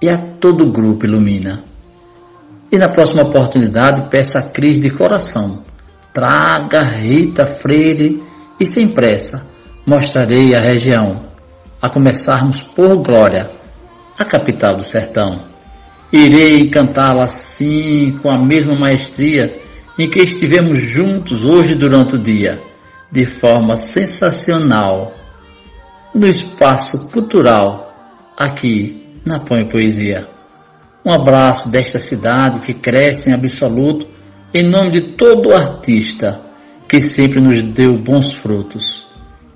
e 0.02 0.10
a 0.10 0.18
todo 0.18 0.64
o 0.64 0.72
grupo 0.72 1.06
Ilumina. 1.06 1.62
E 2.70 2.76
na 2.76 2.88
próxima 2.88 3.22
oportunidade 3.22 4.10
peço 4.10 4.36
a 4.36 4.42
Cris 4.50 4.80
de 4.80 4.90
coração, 4.90 5.54
traga 6.12 6.82
Rita 6.82 7.46
Freire 7.62 8.20
e 8.58 8.66
sem 8.66 8.88
pressa 8.88 9.46
mostrarei 9.86 10.54
a 10.54 10.60
região, 10.60 11.26
a 11.80 11.88
começarmos 11.88 12.62
por 12.74 12.96
Glória, 12.96 13.50
a 14.18 14.24
capital 14.24 14.76
do 14.76 14.84
sertão. 14.84 15.44
Irei 16.12 16.68
cantá-la 16.68 17.24
assim, 17.24 18.18
com 18.22 18.30
a 18.30 18.38
mesma 18.38 18.74
maestria 18.74 19.60
em 19.98 20.08
que 20.08 20.20
estivemos 20.20 20.82
juntos 20.84 21.44
hoje 21.44 21.74
durante 21.74 22.14
o 22.14 22.18
dia, 22.18 22.60
de 23.10 23.26
forma 23.40 23.76
sensacional, 23.76 25.12
no 26.14 26.26
espaço 26.26 27.08
cultural, 27.10 27.92
aqui 28.36 29.01
na 29.24 29.40
Põe 29.40 29.68
Poesia. 29.68 30.28
Um 31.04 31.12
abraço 31.12 31.68
desta 31.70 31.98
cidade 31.98 32.60
que 32.60 32.74
cresce 32.74 33.30
em 33.30 33.34
absoluto, 33.34 34.06
em 34.54 34.62
nome 34.62 34.90
de 34.90 35.00
todo 35.16 35.52
artista 35.52 36.40
que 36.88 37.02
sempre 37.02 37.40
nos 37.40 37.72
deu 37.72 37.96
bons 37.96 38.34
frutos, 38.34 39.06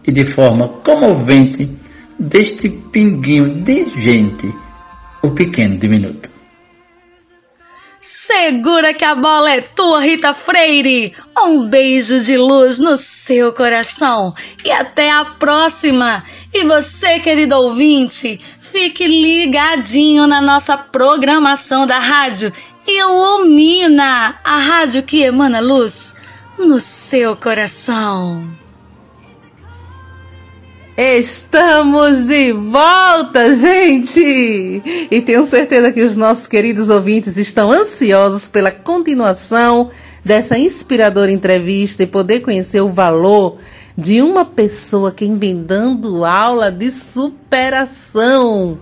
e 0.06 0.10
de 0.10 0.24
forma 0.32 0.68
comovente 0.68 1.68
deste 2.18 2.70
pinguinho 2.70 3.62
de 3.62 3.84
gente, 4.00 4.54
o 5.22 5.30
pequeno 5.30 5.76
diminuto. 5.76 6.36
Segura 8.00 8.94
que 8.94 9.04
a 9.04 9.16
bola 9.16 9.50
é 9.50 9.60
tua, 9.60 10.00
Rita 10.00 10.32
Freire. 10.32 11.12
Um 11.36 11.68
beijo 11.68 12.20
de 12.20 12.36
luz 12.36 12.78
no 12.78 12.96
seu 12.96 13.52
coração 13.52 14.32
e 14.64 14.70
até 14.70 15.10
a 15.10 15.24
próxima. 15.24 16.22
E 16.54 16.64
você, 16.64 17.18
querido 17.18 17.56
ouvinte, 17.56 18.40
fique 18.70 19.06
ligadinho 19.06 20.26
na 20.26 20.40
nossa 20.40 20.76
programação 20.76 21.86
da 21.86 21.98
rádio 21.98 22.52
Ilumina, 22.86 24.36
a 24.44 24.58
rádio 24.58 25.02
que 25.02 25.22
emana 25.22 25.60
luz 25.60 26.14
no 26.58 26.78
seu 26.78 27.36
coração. 27.36 28.46
Estamos 30.96 32.26
de 32.26 32.52
volta, 32.52 33.52
gente! 33.54 34.82
E 35.10 35.20
tenho 35.20 35.44
certeza 35.46 35.92
que 35.92 36.02
os 36.02 36.16
nossos 36.16 36.46
queridos 36.46 36.88
ouvintes 36.88 37.36
estão 37.36 37.70
ansiosos 37.70 38.48
pela 38.48 38.70
continuação 38.70 39.90
dessa 40.24 40.58
inspiradora 40.58 41.30
entrevista 41.30 42.02
e 42.02 42.06
poder 42.06 42.40
conhecer 42.40 42.80
o 42.80 42.88
valor 42.88 43.58
de 43.96 44.20
uma 44.20 44.44
pessoa 44.44 45.10
que 45.10 45.26
vem 45.32 45.62
dando 45.62 46.24
aula 46.24 46.70
de 46.70 46.90
superação. 46.90 48.78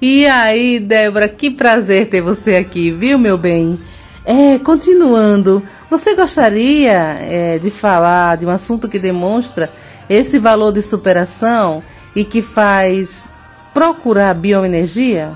E 0.00 0.26
aí, 0.26 0.78
Débora, 0.78 1.28
que 1.28 1.50
prazer 1.50 2.08
ter 2.08 2.20
você 2.20 2.56
aqui, 2.56 2.90
viu, 2.90 3.18
meu 3.18 3.38
bem? 3.38 3.78
É, 4.24 4.58
continuando, 4.58 5.62
você 5.90 6.14
gostaria 6.14 7.18
é, 7.20 7.58
de 7.58 7.70
falar 7.70 8.36
de 8.36 8.46
um 8.46 8.50
assunto 8.50 8.88
que 8.88 8.98
demonstra 8.98 9.70
esse 10.08 10.38
valor 10.38 10.72
de 10.72 10.82
superação 10.82 11.82
e 12.14 12.24
que 12.24 12.42
faz 12.42 13.28
procurar 13.72 14.34
bioenergia? 14.34 15.32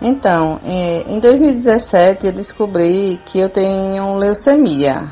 Então, 0.00 0.60
é, 0.64 1.04
em 1.08 1.18
2017 1.18 2.26
eu 2.26 2.32
descobri 2.32 3.18
que 3.26 3.40
eu 3.40 3.48
tenho 3.50 4.14
leucemia, 4.16 5.04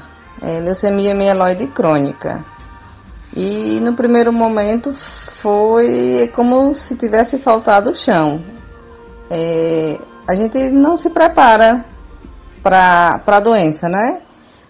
é, 0.45 0.61
leucemia 0.61 1.15
mieloide 1.15 1.67
crônica. 1.67 2.45
E 3.35 3.81
no 3.81 3.95
primeiro 3.95 4.33
momento 4.33 4.95
foi 5.41 6.31
como 6.35 6.75
se 6.75 6.95
tivesse 6.97 7.39
faltado 7.39 7.91
o 7.91 7.95
chão. 7.95 8.41
É, 9.31 9.99
a 10.27 10.35
gente 10.35 10.71
não 10.71 10.97
se 10.97 11.11
prepara 11.11 11.85
para 12.63 13.21
a 13.27 13.41
doença, 13.41 13.89
né? 13.89 14.21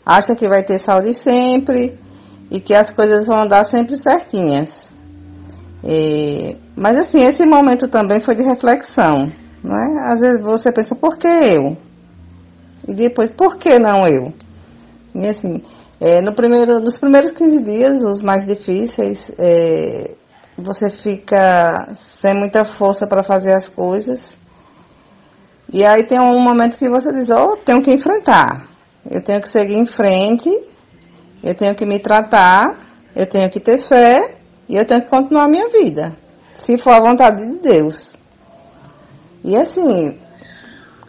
acha 0.04 0.36
que 0.36 0.48
vai 0.48 0.62
ter 0.62 0.78
saúde 0.78 1.14
sempre 1.14 1.98
e 2.50 2.60
que 2.60 2.74
as 2.74 2.90
coisas 2.90 3.26
vão 3.26 3.40
andar 3.40 3.64
sempre 3.64 3.96
certinhas. 3.96 4.92
É, 5.82 6.56
mas 6.76 6.98
assim, 6.98 7.22
esse 7.22 7.44
momento 7.44 7.88
também 7.88 8.20
foi 8.20 8.34
de 8.34 8.42
reflexão. 8.42 9.32
não 9.62 9.76
é? 9.76 10.12
Às 10.12 10.20
vezes 10.20 10.40
você 10.40 10.70
pensa, 10.70 10.94
por 10.94 11.16
que 11.16 11.26
eu? 11.26 11.76
E 12.86 12.92
depois, 12.92 13.30
por 13.30 13.56
que 13.56 13.78
não 13.78 14.06
eu? 14.06 14.32
E 15.14 15.26
assim, 15.26 15.62
é, 16.00 16.20
no 16.20 16.34
primeiro, 16.34 16.80
nos 16.80 16.98
primeiros 16.98 17.32
15 17.32 17.62
dias, 17.62 18.02
os 18.02 18.20
mais 18.20 18.44
difíceis, 18.44 19.30
é, 19.38 20.14
você 20.58 20.90
fica 20.90 21.94
sem 21.94 22.34
muita 22.34 22.64
força 22.64 23.06
para 23.06 23.22
fazer 23.22 23.52
as 23.52 23.68
coisas. 23.68 24.36
E 25.72 25.84
aí 25.84 26.04
tem 26.04 26.20
um 26.20 26.40
momento 26.40 26.76
que 26.76 26.88
você 26.88 27.12
diz, 27.12 27.30
oh, 27.30 27.56
tenho 27.56 27.82
que 27.82 27.92
enfrentar. 27.92 28.66
Eu 29.08 29.22
tenho 29.22 29.40
que 29.40 29.48
seguir 29.48 29.74
em 29.74 29.86
frente, 29.86 30.50
eu 31.42 31.54
tenho 31.54 31.74
que 31.74 31.84
me 31.84 31.98
tratar, 32.00 32.78
eu 33.14 33.28
tenho 33.28 33.50
que 33.50 33.60
ter 33.60 33.78
fé 33.78 34.36
e 34.68 34.76
eu 34.76 34.86
tenho 34.86 35.02
que 35.02 35.08
continuar 35.08 35.44
a 35.44 35.48
minha 35.48 35.68
vida. 35.68 36.12
Se 36.64 36.78
for 36.78 36.92
a 36.92 37.00
vontade 37.00 37.46
de 37.46 37.58
Deus. 37.58 38.16
E 39.44 39.54
assim, 39.56 40.18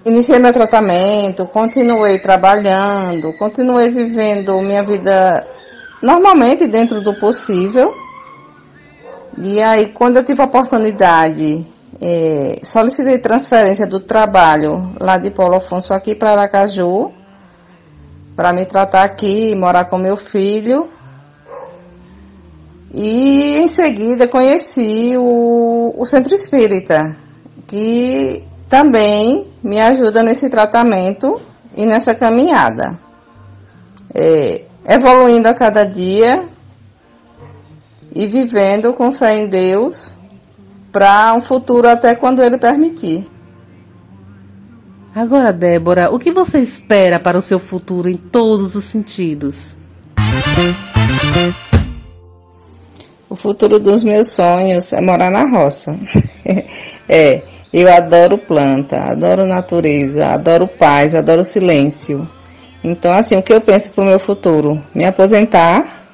iniciei 0.06 0.38
meu 0.38 0.54
tratamento, 0.54 1.48
continuei 1.48 2.20
trabalhando, 2.20 3.34
continuei 3.38 3.90
vivendo 3.90 4.62
minha 4.62 4.84
vida 4.84 5.46
normalmente 6.02 6.68
dentro 6.68 7.02
do 7.02 7.18
possível. 7.20 7.92
E 9.38 9.60
aí, 9.62 9.88
quando 9.88 10.18
eu 10.18 10.24
tive 10.24 10.42
a 10.42 10.46
oportunidade, 10.46 11.66
é, 12.00 12.60
solicitei 12.64 13.18
transferência 13.18 13.88
do 13.88 14.00
trabalho 14.00 14.94
lá 15.02 15.18
de 15.18 15.32
Paulo 15.32 15.56
Afonso 15.56 15.94
aqui 15.94 16.14
para 16.14 16.32
Aracaju, 16.32 17.12
para 18.36 18.54
me 18.54 18.66
tratar 18.66 19.04
aqui, 19.04 19.56
morar 19.56 19.86
com 19.86 19.98
meu 19.98 20.16
filho. 20.16 20.88
E 22.94 23.58
em 23.58 23.68
seguida 23.68 24.28
conheci 24.28 25.18
o, 25.18 25.94
o 25.98 26.06
Centro 26.06 26.34
Espírita, 26.34 27.16
que 27.68 28.46
também 28.70 29.48
me 29.64 29.80
ajuda 29.80 30.24
nesse 30.24 30.50
tratamento 30.50 31.40
e 31.76 31.86
nessa 31.86 32.16
caminhada. 32.16 32.98
É, 34.14 34.64
evoluindo 34.88 35.48
a 35.48 35.54
cada 35.54 35.84
dia 35.84 36.44
e 38.14 38.28
vivendo 38.28 38.94
com 38.94 39.12
fé 39.12 39.38
em 39.38 39.48
Deus 39.48 40.14
para 40.92 41.34
um 41.34 41.42
futuro 41.42 41.90
até 41.90 42.16
quando 42.16 42.42
Ele 42.42 42.58
permitir. 42.58 43.28
Agora, 45.14 45.52
Débora, 45.52 46.10
o 46.12 46.20
que 46.20 46.32
você 46.32 46.60
espera 46.60 47.20
para 47.20 47.38
o 47.38 47.42
seu 47.42 47.60
futuro 47.60 48.10
em 48.10 48.18
todos 48.18 48.76
os 48.76 48.84
sentidos? 48.86 49.76
O 53.30 53.36
futuro 53.36 53.80
dos 53.80 54.04
meus 54.04 54.34
sonhos 54.34 54.92
é 54.94 55.02
morar 55.02 55.32
na 55.32 55.44
roça. 55.44 55.98
é, 57.08 57.42
eu 57.78 57.92
adoro 57.92 58.38
planta, 58.38 58.98
adoro 58.98 59.46
natureza, 59.46 60.28
adoro 60.28 60.66
paz, 60.66 61.14
adoro 61.14 61.44
silêncio. 61.44 62.26
Então, 62.82 63.12
assim, 63.12 63.36
o 63.36 63.44
que 63.44 63.52
eu 63.52 63.60
penso 63.60 63.92
para 63.92 64.02
o 64.02 64.08
meu 64.08 64.18
futuro? 64.18 64.82
Me 64.94 65.04
aposentar, 65.06 66.08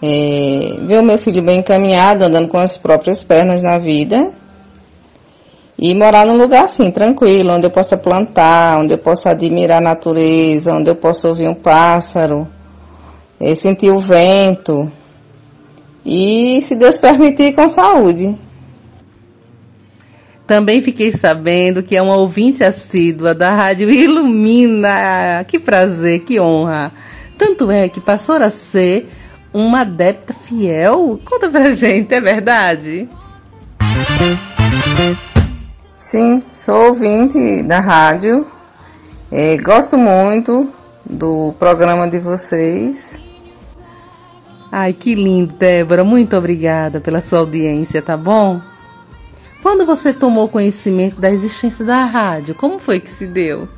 é, 0.00 0.74
ver 0.86 1.00
o 1.00 1.02
meu 1.02 1.18
filho 1.18 1.42
bem 1.42 1.58
encaminhado, 1.58 2.24
andando 2.24 2.46
com 2.46 2.58
as 2.58 2.78
próprias 2.78 3.24
pernas 3.24 3.64
na 3.64 3.78
vida. 3.78 4.30
E 5.76 5.92
morar 5.92 6.24
num 6.24 6.38
lugar 6.38 6.66
assim, 6.66 6.88
tranquilo, 6.92 7.52
onde 7.52 7.66
eu 7.66 7.70
possa 7.70 7.96
plantar, 7.96 8.78
onde 8.78 8.94
eu 8.94 8.98
possa 8.98 9.30
admirar 9.30 9.78
a 9.78 9.80
natureza, 9.80 10.72
onde 10.72 10.88
eu 10.88 10.94
possa 10.94 11.26
ouvir 11.26 11.48
um 11.48 11.54
pássaro, 11.54 12.46
é, 13.40 13.56
sentir 13.56 13.90
o 13.90 13.98
vento. 13.98 14.88
E, 16.04 16.62
se 16.62 16.76
Deus 16.76 16.96
permitir, 16.96 17.56
com 17.56 17.68
saúde. 17.70 18.45
Também 20.46 20.80
fiquei 20.80 21.10
sabendo 21.10 21.82
que 21.82 21.96
é 21.96 22.02
uma 22.02 22.14
ouvinte 22.14 22.62
assídua 22.62 23.34
da 23.34 23.54
Rádio 23.54 23.90
Ilumina. 23.90 25.44
Que 25.48 25.58
prazer, 25.58 26.20
que 26.20 26.38
honra. 26.38 26.92
Tanto 27.36 27.70
é 27.70 27.88
que 27.88 28.00
passou 28.00 28.36
a 28.36 28.48
ser 28.48 29.08
uma 29.52 29.80
adepta 29.80 30.32
fiel. 30.32 31.18
Conta 31.24 31.48
pra 31.48 31.72
gente, 31.74 32.14
é 32.14 32.20
verdade? 32.20 33.08
Sim, 36.10 36.42
sou 36.54 36.90
ouvinte 36.90 37.62
da 37.64 37.80
rádio. 37.80 38.46
É, 39.32 39.56
gosto 39.56 39.98
muito 39.98 40.70
do 41.04 41.52
programa 41.58 42.08
de 42.08 42.20
vocês. 42.20 43.18
Ai, 44.70 44.92
que 44.92 45.14
lindo, 45.14 45.54
Débora. 45.54 46.04
Muito 46.04 46.36
obrigada 46.36 47.00
pela 47.00 47.20
sua 47.20 47.40
audiência, 47.40 48.00
tá 48.00 48.16
bom? 48.16 48.60
Quando 49.66 49.84
você 49.84 50.12
tomou 50.12 50.48
conhecimento 50.48 51.20
da 51.20 51.28
existência 51.28 51.84
da 51.84 52.04
rádio, 52.04 52.54
como 52.54 52.78
foi 52.78 53.00
que 53.00 53.10
se 53.10 53.26
deu? 53.26 53.68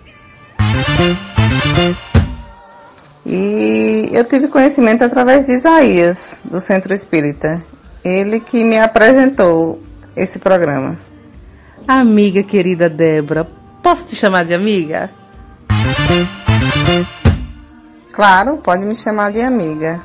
E 3.24 4.10
eu 4.12 4.22
tive 4.26 4.48
conhecimento 4.48 5.02
através 5.02 5.46
de 5.46 5.54
Isaías, 5.54 6.18
do 6.44 6.60
Centro 6.60 6.92
Espírita. 6.92 7.64
Ele 8.04 8.38
que 8.38 8.62
me 8.62 8.78
apresentou 8.78 9.80
esse 10.14 10.38
programa. 10.38 10.98
Amiga 11.86 12.42
querida 12.42 12.90
Débora, 12.90 13.48
posso 13.82 14.08
te 14.08 14.14
chamar 14.14 14.44
de 14.44 14.52
amiga? 14.52 15.08
Claro, 18.12 18.58
pode 18.58 18.84
me 18.84 18.94
chamar 18.94 19.32
de 19.32 19.40
amiga. 19.40 20.02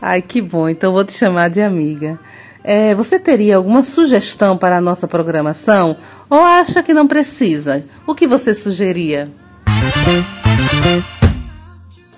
Ai, 0.00 0.22
que 0.22 0.40
bom, 0.40 0.70
então 0.70 0.92
vou 0.92 1.04
te 1.04 1.12
chamar 1.12 1.50
de 1.50 1.60
amiga. 1.60 2.18
É, 2.70 2.94
você 2.94 3.18
teria 3.18 3.56
alguma 3.56 3.82
sugestão 3.82 4.54
para 4.54 4.76
a 4.76 4.80
nossa 4.80 5.08
programação? 5.08 5.96
Ou 6.28 6.38
acha 6.38 6.82
que 6.82 6.92
não 6.92 7.08
precisa? 7.08 7.82
O 8.06 8.14
que 8.14 8.26
você 8.26 8.52
sugeria? 8.52 9.26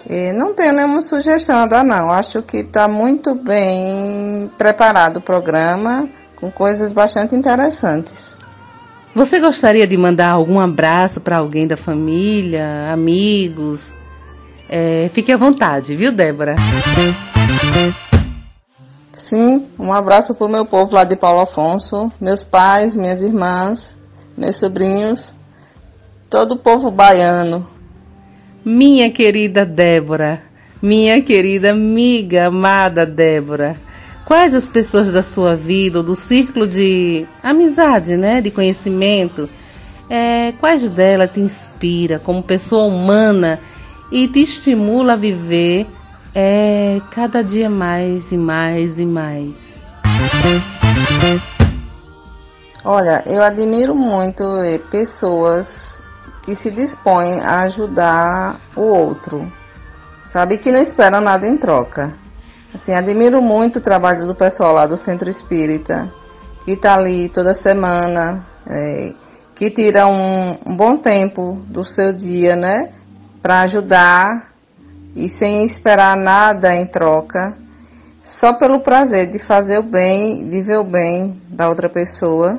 É, 0.09 0.33
não 0.33 0.53
tenho 0.53 0.73
nenhuma 0.73 1.03
sugestão 1.03 1.57
a 1.57 1.67
dar, 1.67 1.85
não. 1.85 2.11
Acho 2.11 2.43
que 2.43 2.57
está 2.57 2.89
muito 2.89 3.33
bem 3.33 4.51
preparado 4.59 5.19
o 5.19 5.21
programa, 5.21 6.09
com 6.35 6.51
coisas 6.51 6.93
bastante 6.93 7.33
interessantes. 7.37 8.37
Você 9.15 9.39
gostaria 9.39 9.87
de 9.87 9.97
mandar 9.97 10.31
algum 10.31 10.59
abraço 10.59 11.21
para 11.21 11.37
alguém 11.37 11.69
da 11.69 11.77
família, 11.77 12.91
amigos? 12.93 13.95
É, 14.69 15.09
fique 15.15 15.31
à 15.31 15.37
vontade, 15.37 15.95
viu, 15.95 16.11
Débora? 16.11 16.57
Sim, 19.29 19.65
um 19.81 19.93
abraço 19.95 20.35
para 20.35 20.47
o 20.47 20.51
meu 20.51 20.67
povo 20.67 20.95
lá 20.95 21.05
de 21.05 21.17
Paulo 21.17 21.41
Afonso, 21.41 22.13
meus 22.21 22.45
pais, 22.45 22.95
minhas 22.95 23.23
irmãs, 23.23 23.97
meus 24.37 24.57
sobrinhos, 24.57 25.33
todo 26.29 26.53
o 26.53 26.59
povo 26.59 26.91
baiano. 26.91 27.67
Minha 28.63 29.11
querida 29.11 29.65
Débora, 29.65 30.43
minha 30.83 31.23
querida 31.23 31.71
amiga, 31.71 32.49
amada 32.49 33.07
Débora, 33.07 33.75
quais 34.27 34.55
as 34.55 34.69
pessoas 34.69 35.11
da 35.11 35.23
sua 35.23 35.57
vida, 35.57 35.99
ou 35.99 36.05
do 36.05 36.15
círculo 36.15 36.67
de 36.67 37.27
amizade, 37.43 38.19
né, 38.19 38.43
de 38.43 38.51
conhecimento, 38.51 39.49
é, 40.11 40.53
quais 40.61 40.87
delas 40.91 41.33
te 41.33 41.41
inspira 41.41 42.19
como 42.19 42.43
pessoa 42.43 42.85
humana 42.85 43.59
e 44.13 44.29
te 44.29 44.43
estimula 44.43 45.15
a 45.15 45.17
viver 45.17 45.87
é 46.35 47.01
cada 47.11 47.43
dia 47.43 47.69
mais 47.69 48.31
e 48.33 48.37
mais 48.37 48.99
e 48.99 49.05
mais. 49.05 49.77
Olha, 52.85 53.23
eu 53.27 53.43
admiro 53.43 53.95
muito 53.95 54.43
eh, 54.63 54.79
pessoas 54.91 56.03
que 56.43 56.55
se 56.55 56.71
dispõem 56.71 57.41
a 57.41 57.61
ajudar 57.63 58.57
o 58.75 58.83
outro, 58.83 59.47
sabe? 60.27 60.59
Que 60.59 60.73
não 60.73 60.81
esperam 60.81 61.21
nada 61.21 61.47
em 61.47 61.57
troca. 61.57 62.15
Assim, 62.75 62.93
admiro 62.93 63.43
muito 63.43 63.79
o 63.79 63.83
trabalho 63.83 64.27
do 64.27 64.35
pessoal 64.35 64.73
lá 64.73 64.87
do 64.87 64.97
Centro 64.97 65.29
Espírita, 65.29 66.11
que 66.65 66.73
está 66.73 66.95
ali 66.95 67.29
toda 67.29 67.53
semana, 67.53 68.45
é, 68.67 69.13
que 69.55 69.71
tira 69.71 70.07
um, 70.07 70.59
um 70.67 70.77
bom 70.77 70.97
tempo 70.97 71.61
do 71.67 71.85
seu 71.85 72.13
dia, 72.13 72.57
né? 72.57 72.91
Para 73.43 73.61
ajudar 73.63 74.50
e 75.15 75.29
sem 75.29 75.65
esperar 75.65 76.17
nada 76.17 76.75
em 76.75 76.87
troca, 76.87 77.57
só 78.23 78.53
pelo 78.53 78.81
prazer 78.81 79.31
de 79.31 79.39
fazer 79.39 79.79
o 79.79 79.83
bem, 79.83 80.49
de 80.49 80.63
ver 80.63 80.79
o 80.79 80.85
bem 80.85 81.41
da 81.49 81.69
outra 81.69 81.89
pessoa. 81.89 82.59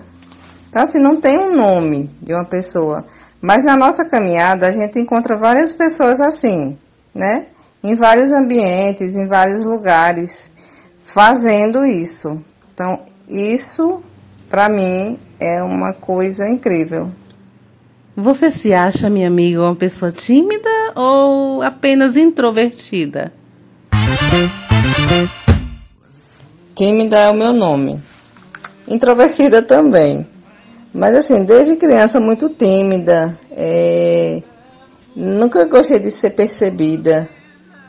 Então, 0.69 0.83
assim, 0.83 0.99
não 0.99 1.19
tem 1.19 1.37
um 1.37 1.55
nome 1.55 2.09
de 2.21 2.33
uma 2.33 2.45
pessoa. 2.45 3.05
Mas 3.41 3.63
na 3.63 3.75
nossa 3.75 4.05
caminhada 4.05 4.67
a 4.67 4.71
gente 4.71 4.99
encontra 4.99 5.37
várias 5.37 5.73
pessoas 5.73 6.21
assim, 6.21 6.77
né? 7.13 7.47
Em 7.83 7.95
vários 7.95 8.31
ambientes, 8.31 9.15
em 9.15 9.27
vários 9.27 9.65
lugares, 9.65 10.51
fazendo 11.13 11.83
isso. 11.83 12.43
Então, 12.73 12.99
isso, 13.27 14.03
para 14.49 14.69
mim, 14.69 15.17
é 15.39 15.63
uma 15.63 15.93
coisa 15.93 16.47
incrível. 16.47 17.11
Você 18.15 18.51
se 18.51 18.73
acha, 18.73 19.09
minha 19.09 19.27
amiga, 19.27 19.61
uma 19.61 19.75
pessoa 19.75 20.11
tímida 20.11 20.69
ou 20.95 21.61
apenas 21.61 22.17
introvertida? 22.17 23.31
Tímida 26.75 27.19
é 27.19 27.29
o 27.29 27.33
meu 27.33 27.53
nome. 27.53 28.01
Introvertida 28.85 29.61
também. 29.61 30.27
Mas 30.93 31.19
assim, 31.19 31.45
desde 31.45 31.77
criança 31.77 32.19
muito 32.19 32.49
tímida, 32.49 33.37
é, 33.49 34.43
nunca 35.15 35.63
gostei 35.63 35.99
de 35.99 36.11
ser 36.11 36.31
percebida. 36.31 37.29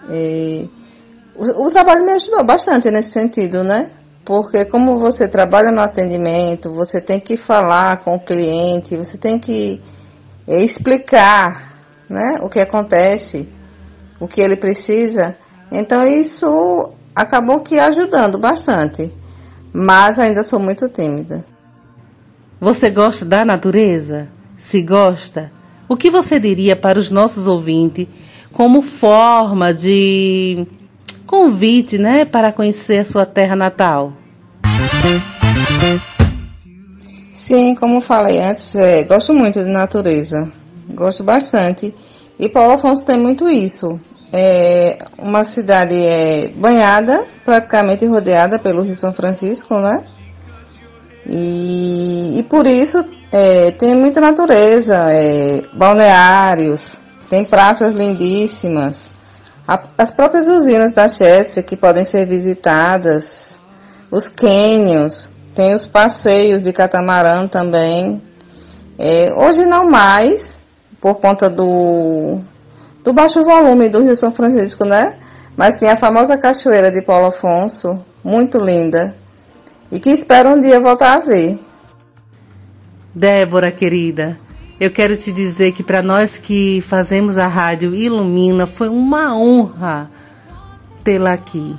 É, 0.08 0.64
o, 1.34 1.66
o, 1.66 1.70
trabalho 1.70 2.04
me 2.04 2.12
ajudou 2.12 2.44
bastante 2.44 2.88
nesse 2.92 3.10
sentido, 3.10 3.64
né? 3.64 3.90
Porque 4.24 4.64
como 4.66 4.98
você 4.98 5.26
trabalha 5.26 5.72
no 5.72 5.80
atendimento, 5.80 6.72
você 6.72 7.00
tem 7.00 7.18
que 7.18 7.36
falar 7.36 8.04
com 8.04 8.14
o 8.14 8.20
cliente, 8.20 8.96
você 8.96 9.18
tem 9.18 9.36
que 9.36 9.80
explicar 10.47 11.72
né, 12.09 12.38
o 12.43 12.49
que 12.49 12.61
acontece, 12.61 13.49
o 14.20 14.28
que 14.28 14.40
ele 14.40 14.57
precisa. 14.57 15.36
Então 15.70 16.03
isso 16.05 16.93
acabou 17.14 17.61
que 17.61 17.78
ajudando 17.78 18.38
bastante. 18.38 19.12
Mas 19.72 20.18
ainda 20.18 20.45
sou 20.45 20.59
muito 20.59 20.88
tímida. 20.88 21.45
Você 22.61 22.90
gosta 22.90 23.24
da 23.24 23.45
natureza? 23.45 24.28
Se 24.59 24.82
gosta, 24.82 25.51
o 25.88 25.97
que 25.97 26.11
você 26.11 26.38
diria 26.38 26.76
para 26.76 26.99
os 26.99 27.11
nossos 27.11 27.47
ouvintes 27.47 28.07
como 28.53 28.82
forma 28.82 29.74
de 29.74 30.66
convite, 31.26 31.99
né, 31.99 32.24
para 32.24 32.53
conhecer 32.53 32.99
a 32.99 33.05
sua 33.05 33.26
terra 33.26 33.57
natal? 33.57 34.12
Sim, 37.53 37.74
como 37.74 38.00
falei 38.00 38.40
antes, 38.40 38.74
é, 38.74 39.03
gosto 39.03 39.34
muito 39.34 39.62
de 39.62 39.70
natureza, 39.70 40.50
gosto 40.88 41.22
bastante. 41.22 41.94
E 42.38 42.48
Paulo 42.48 42.72
Afonso 42.72 43.05
tem 43.05 43.20
muito 43.20 43.46
isso. 43.46 44.00
É 44.32 44.96
uma 45.18 45.44
cidade 45.44 45.94
é, 45.94 46.48
banhada, 46.57 47.26
praticamente 47.44 48.07
rodeada 48.07 48.59
pelo 48.59 48.82
Rio 48.82 48.96
São 48.96 49.12
Francisco, 49.12 49.78
né? 49.78 50.03
E, 51.26 52.38
e 52.38 52.42
por 52.44 52.66
isso 52.66 53.05
é, 53.30 53.70
tem 53.72 53.94
muita 53.94 54.18
natureza, 54.18 55.12
é, 55.12 55.61
balneários, 55.74 56.96
tem 57.28 57.44
praças 57.44 57.94
lindíssimas, 57.94 58.96
a, 59.68 59.78
as 59.98 60.11
próprias 60.11 60.48
usinas 60.48 60.92
da 60.92 61.07
Chester 61.07 61.62
que 61.62 61.76
podem 61.76 62.07
ser 62.07 62.26
visitadas, 62.26 63.55
os 64.11 64.26
cânions, 64.26 65.30
tem 65.55 65.74
os 65.74 65.86
passeios 65.86 66.62
de 66.62 66.72
catamarã 66.72 67.46
também. 67.46 68.22
É, 68.98 69.32
hoje 69.34 69.64
não 69.64 69.88
mais, 69.88 70.61
por 71.00 71.16
conta 71.16 71.48
do, 71.48 72.38
do 73.05 73.12
baixo 73.12 73.42
volume 73.42 73.88
do 73.88 74.03
Rio 74.03 74.16
São 74.16 74.32
Francisco, 74.32 74.84
né? 74.84 75.16
Mas 75.57 75.76
tem 75.76 75.90
a 75.90 75.96
famosa 75.96 76.38
cachoeira 76.38 76.90
de 76.90 77.03
Paulo 77.03 77.26
Afonso, 77.26 77.98
muito 78.24 78.59
linda 78.59 79.14
e 79.92 80.00
que 80.00 80.09
espero 80.09 80.48
um 80.48 80.59
dia 80.59 80.80
voltar 80.80 81.16
a 81.16 81.20
ver. 81.20 81.59
Débora, 83.14 83.70
querida, 83.70 84.38
eu 84.80 84.90
quero 84.90 85.14
te 85.14 85.30
dizer 85.30 85.72
que 85.72 85.82
para 85.82 86.00
nós 86.00 86.38
que 86.38 86.80
fazemos 86.80 87.36
a 87.36 87.46
rádio 87.46 87.94
Ilumina 87.94 88.64
foi 88.64 88.88
uma 88.88 89.36
honra 89.36 90.11
tê-la 91.05 91.34
aqui. 91.34 91.76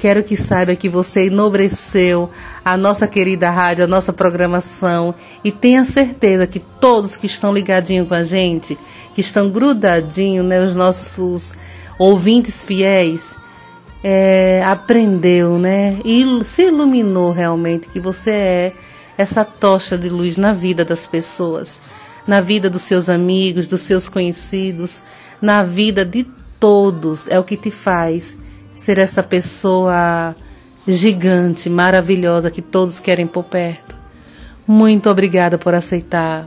Quero 0.00 0.22
que 0.22 0.34
saiba 0.34 0.74
que 0.74 0.88
você 0.88 1.26
enobreceu 1.26 2.30
a 2.64 2.74
nossa 2.74 3.06
querida 3.06 3.50
rádio, 3.50 3.84
a 3.84 3.86
nossa 3.86 4.14
programação 4.14 5.14
e 5.44 5.52
tenha 5.52 5.84
certeza 5.84 6.46
que 6.46 6.58
todos 6.58 7.18
que 7.18 7.26
estão 7.26 7.52
ligadinhos 7.52 8.08
com 8.08 8.14
a 8.14 8.22
gente, 8.22 8.78
que 9.14 9.20
estão 9.20 9.50
grudadinhos, 9.50 10.46
né, 10.46 10.58
os 10.64 10.74
nossos 10.74 11.52
ouvintes 11.98 12.64
fiéis, 12.64 13.36
é, 14.02 14.62
aprendeu, 14.64 15.58
né? 15.58 15.98
E 16.02 16.24
se 16.46 16.62
iluminou 16.62 17.30
realmente 17.30 17.90
que 17.90 18.00
você 18.00 18.30
é 18.30 18.72
essa 19.18 19.44
tocha 19.44 19.98
de 19.98 20.08
luz 20.08 20.38
na 20.38 20.54
vida 20.54 20.82
das 20.82 21.06
pessoas, 21.06 21.82
na 22.26 22.40
vida 22.40 22.70
dos 22.70 22.80
seus 22.80 23.10
amigos, 23.10 23.68
dos 23.68 23.82
seus 23.82 24.08
conhecidos, 24.08 25.02
na 25.42 25.62
vida 25.62 26.06
de 26.06 26.26
todos. 26.58 27.28
É 27.28 27.38
o 27.38 27.44
que 27.44 27.58
te 27.58 27.70
faz 27.70 28.34
ser 28.80 28.96
essa 28.96 29.22
pessoa 29.22 30.34
gigante, 30.88 31.68
maravilhosa 31.68 32.50
que 32.50 32.62
todos 32.62 32.98
querem 32.98 33.26
por 33.26 33.44
perto. 33.44 33.94
Muito 34.66 35.10
obrigada 35.10 35.58
por 35.58 35.74
aceitar 35.74 36.46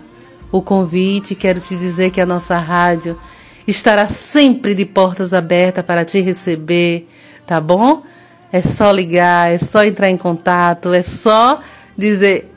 o 0.52 0.60
convite. 0.60 1.36
Quero 1.36 1.60
te 1.60 1.76
dizer 1.76 2.10
que 2.10 2.20
a 2.20 2.26
nossa 2.26 2.58
rádio 2.58 3.16
estará 3.68 4.08
sempre 4.08 4.74
de 4.74 4.84
portas 4.84 5.32
abertas 5.32 5.86
para 5.86 6.04
te 6.04 6.22
receber, 6.22 7.08
tá 7.46 7.62
bom? 7.62 8.02
É 8.52 8.64
só 8.64 8.92
ligar, 8.92 9.52
é 9.52 9.60
só 9.60 9.84
entrar 9.84 10.10
em 10.10 10.18
contato, 10.18 10.92
é 10.92 11.04
só 11.04 11.62
dizer 11.96 12.52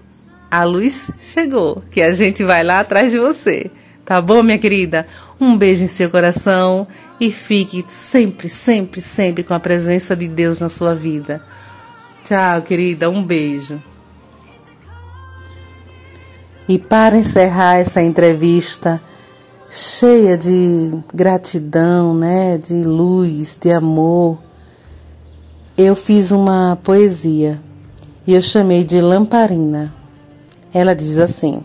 a 0.50 0.64
luz 0.64 1.10
chegou, 1.20 1.84
que 1.90 2.00
a 2.00 2.14
gente 2.14 2.42
vai 2.42 2.64
lá 2.64 2.80
atrás 2.80 3.10
de 3.10 3.18
você. 3.18 3.70
Tá 4.06 4.22
bom, 4.22 4.42
minha 4.42 4.56
querida? 4.56 5.06
Um 5.38 5.54
beijo 5.54 5.84
em 5.84 5.88
seu 5.88 6.08
coração 6.08 6.86
e 7.20 7.30
fique 7.30 7.84
sempre, 7.88 8.48
sempre, 8.48 9.00
sempre 9.00 9.42
com 9.42 9.54
a 9.54 9.60
presença 9.60 10.14
de 10.14 10.28
Deus 10.28 10.60
na 10.60 10.68
sua 10.68 10.94
vida. 10.94 11.42
Tchau, 12.24 12.62
querida, 12.62 13.08
um 13.08 13.22
beijo. 13.22 13.80
E 16.68 16.78
para 16.78 17.16
encerrar 17.16 17.76
essa 17.76 18.02
entrevista 18.02 19.00
cheia 19.70 20.36
de 20.36 20.90
gratidão, 21.14 22.14
né, 22.14 22.58
de 22.58 22.82
luz, 22.82 23.56
de 23.60 23.70
amor, 23.70 24.38
eu 25.78 25.94
fiz 25.94 26.30
uma 26.30 26.76
poesia 26.82 27.60
e 28.26 28.34
eu 28.34 28.42
chamei 28.42 28.82
de 28.82 29.00
Lamparina. 29.00 29.94
Ela 30.74 30.94
diz 30.94 31.18
assim: 31.18 31.62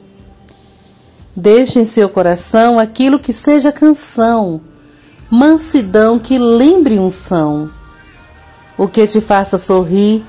Deixe 1.36 1.80
em 1.80 1.86
seu 1.86 2.08
coração 2.08 2.78
aquilo 2.78 3.18
que 3.18 3.34
seja 3.34 3.72
canção, 3.72 4.62
mansidão 5.34 6.20
que 6.20 6.38
lembre 6.38 7.00
unção, 7.00 7.70
o 8.78 8.86
que 8.86 9.08
te 9.08 9.22
faça 9.22 9.58
sorrir, 9.58 10.26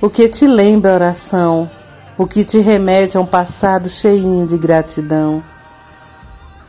o 0.00 0.10
que 0.10 0.28
te 0.28 0.44
lembre 0.44 0.90
a 0.90 0.94
oração, 0.94 1.70
o 2.18 2.26
que 2.26 2.44
te 2.44 2.58
remete 2.58 3.16
a 3.16 3.20
um 3.20 3.26
passado 3.26 3.88
cheinho 3.88 4.44
de 4.44 4.58
gratidão. 4.58 5.40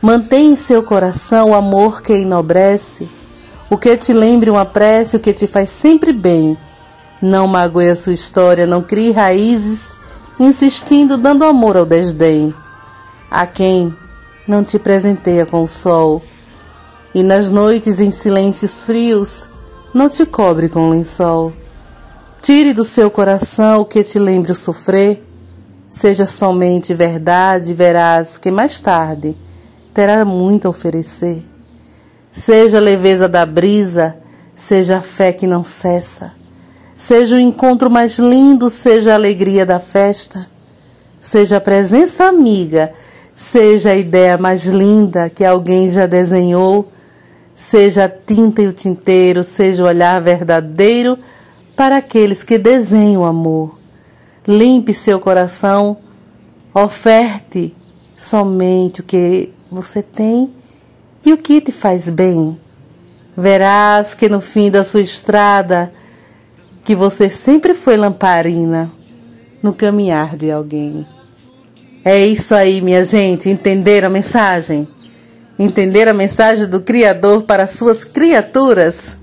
Mantém 0.00 0.52
em 0.52 0.56
seu 0.56 0.80
coração 0.80 1.50
o 1.50 1.54
amor 1.54 2.02
que 2.02 2.12
enobrece, 2.12 3.10
o 3.68 3.76
que 3.76 3.96
te 3.96 4.12
lembre 4.12 4.48
uma 4.48 4.64
prece, 4.64 5.16
o 5.16 5.20
que 5.20 5.32
te 5.32 5.48
faz 5.48 5.68
sempre 5.70 6.12
bem. 6.12 6.56
Não 7.20 7.48
magoe 7.48 7.90
a 7.90 7.96
sua 7.96 8.12
história, 8.12 8.64
não 8.64 8.80
crie 8.80 9.10
raízes, 9.10 9.92
insistindo, 10.38 11.16
dando 11.16 11.44
amor 11.44 11.76
ao 11.76 11.84
desdém. 11.84 12.54
A 13.28 13.44
quem 13.44 13.92
não 14.46 14.62
te 14.62 14.78
presenteia 14.78 15.44
com 15.44 15.64
o 15.64 15.68
sol, 15.68 16.22
e 17.16 17.22
nas 17.22 17.50
noites 17.50 17.98
em 17.98 18.10
silêncios 18.10 18.82
frios, 18.82 19.48
não 19.94 20.06
te 20.06 20.26
cobre 20.26 20.68
com 20.68 20.90
lençol. 20.90 21.50
Tire 22.42 22.74
do 22.74 22.84
seu 22.84 23.10
coração 23.10 23.80
o 23.80 23.84
que 23.86 24.04
te 24.04 24.18
lembre 24.18 24.52
o 24.52 24.54
sofrer, 24.54 25.26
seja 25.90 26.26
somente 26.26 26.92
verdade, 26.92 27.72
verás 27.72 28.36
que 28.36 28.50
mais 28.50 28.78
tarde 28.78 29.34
terá 29.94 30.26
muito 30.26 30.66
a 30.66 30.70
oferecer. 30.70 31.42
Seja 32.34 32.76
a 32.76 32.82
leveza 32.82 33.26
da 33.26 33.46
brisa, 33.46 34.16
seja 34.54 34.98
a 34.98 35.00
fé 35.00 35.32
que 35.32 35.46
não 35.46 35.64
cessa. 35.64 36.32
Seja 36.98 37.36
o 37.36 37.40
encontro 37.40 37.88
mais 37.88 38.18
lindo, 38.18 38.68
seja 38.68 39.12
a 39.12 39.14
alegria 39.14 39.64
da 39.64 39.80
festa. 39.80 40.46
Seja 41.22 41.56
a 41.56 41.62
presença 41.62 42.24
amiga, 42.24 42.92
seja 43.34 43.92
a 43.92 43.96
ideia 43.96 44.36
mais 44.36 44.66
linda 44.66 45.30
que 45.30 45.46
alguém 45.46 45.88
já 45.88 46.04
desenhou. 46.04 46.92
Seja 47.56 48.04
a 48.04 48.08
tinta 48.08 48.60
e 48.60 48.66
o 48.66 48.72
tinteiro, 48.72 49.42
seja 49.42 49.82
o 49.82 49.86
olhar 49.86 50.20
verdadeiro 50.20 51.18
para 51.74 51.96
aqueles 51.96 52.44
que 52.44 52.58
desenham 52.58 53.22
o 53.22 53.24
amor. 53.24 53.78
Limpe 54.46 54.92
seu 54.92 55.18
coração, 55.18 55.96
oferte 56.74 57.74
somente 58.18 59.00
o 59.00 59.04
que 59.04 59.50
você 59.70 60.02
tem 60.02 60.52
e 61.24 61.32
o 61.32 61.38
que 61.38 61.60
te 61.60 61.72
faz 61.72 62.08
bem? 62.10 62.58
Verás 63.36 64.14
que 64.14 64.28
no 64.28 64.40
fim 64.40 64.70
da 64.70 64.84
sua 64.84 65.00
estrada, 65.00 65.92
que 66.84 66.94
você 66.94 67.28
sempre 67.28 67.74
foi 67.74 67.96
lamparina 67.96 68.90
no 69.62 69.74
caminhar 69.74 70.36
de 70.36 70.50
alguém. 70.50 71.06
É 72.04 72.24
isso 72.24 72.54
aí, 72.54 72.80
minha 72.80 73.02
gente. 73.02 73.50
Entenderam 73.50 74.06
a 74.06 74.10
mensagem? 74.10 74.86
Entender 75.58 76.06
a 76.06 76.12
mensagem 76.12 76.66
do 76.66 76.80
Criador 76.80 77.42
para 77.42 77.66
suas 77.66 78.04
criaturas? 78.04 79.16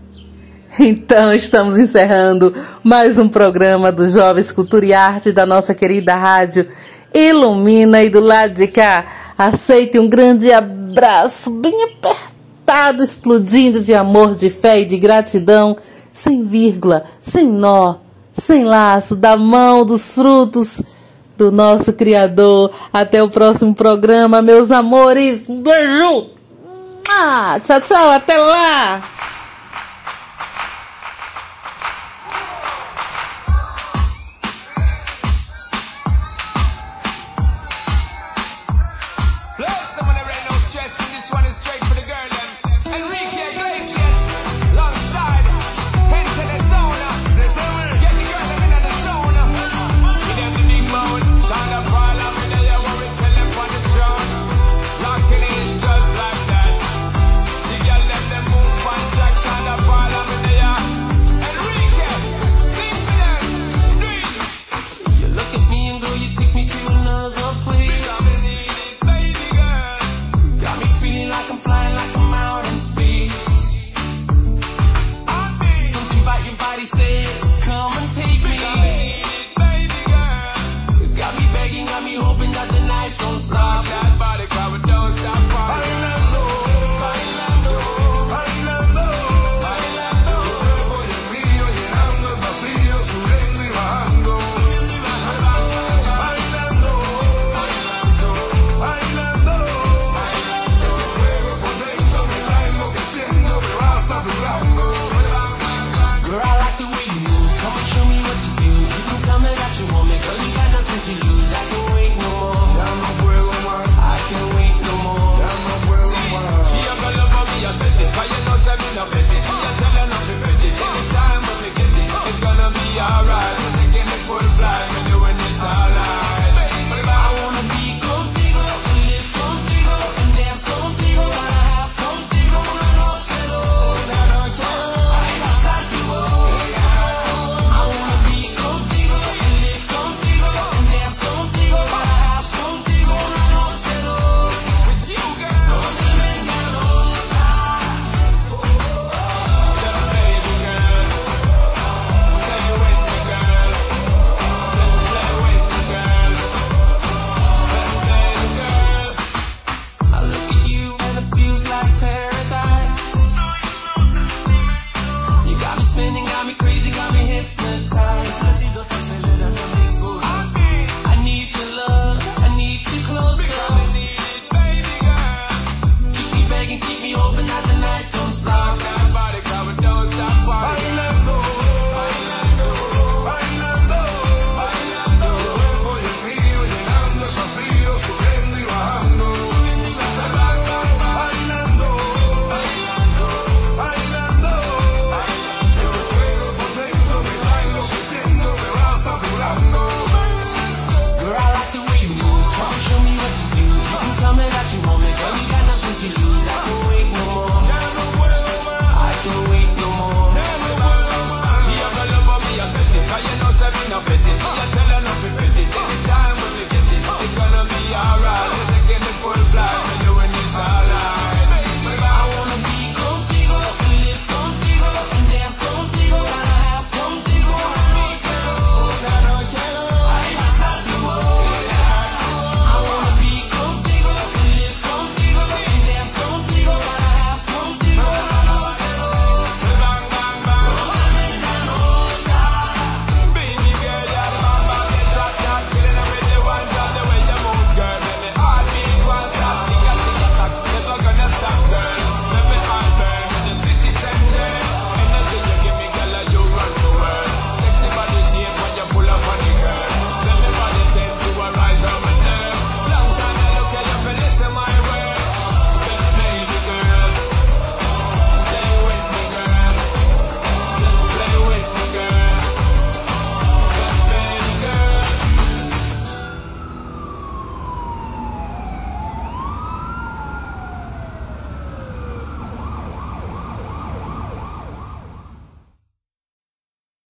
Então, 0.79 1.31
estamos 1.31 1.77
encerrando 1.77 2.51
mais 2.84 3.19
um 3.19 3.29
programa 3.29 3.91
do 3.91 4.09
Jovens 4.09 4.51
Cultura 4.51 4.84
e 4.84 4.91
Arte 4.91 5.31
da 5.31 5.45
nossa 5.45 5.75
querida 5.75 6.15
rádio 6.15 6.67
Ilumina 7.13 8.01
e 8.01 8.09
do 8.09 8.19
lado 8.19 8.55
de 8.55 8.65
cá 8.65 9.05
Aceite 9.38 9.99
um 9.99 10.09
grande 10.09 10.51
abraço, 10.51 11.51
bem 11.51 11.84
apertado, 11.84 13.03
explodindo 13.03 13.81
de 13.81 13.93
amor, 13.93 14.34
de 14.34 14.49
fé 14.49 14.81
e 14.81 14.86
de 14.86 14.97
gratidão, 14.97 15.77
sem 16.11 16.43
vírgula, 16.43 17.03
sem 17.21 17.47
nó, 17.47 17.97
sem 18.34 18.63
laço, 18.63 19.15
da 19.15 19.38
mão 19.38 19.86
dos 19.86 20.15
frutos 20.15 20.81
do 21.38 21.51
nosso 21.51 21.93
Criador. 21.93 22.71
Até 22.91 23.21
o 23.23 23.29
próximo 23.29 23.73
programa, 23.73 24.41
meus 24.41 24.71
amores. 24.71 25.45
Beijo! 25.47 26.29
Tchau, 27.63 27.81
tchau, 27.81 28.09
até 28.11 28.38
lá! 28.38 29.01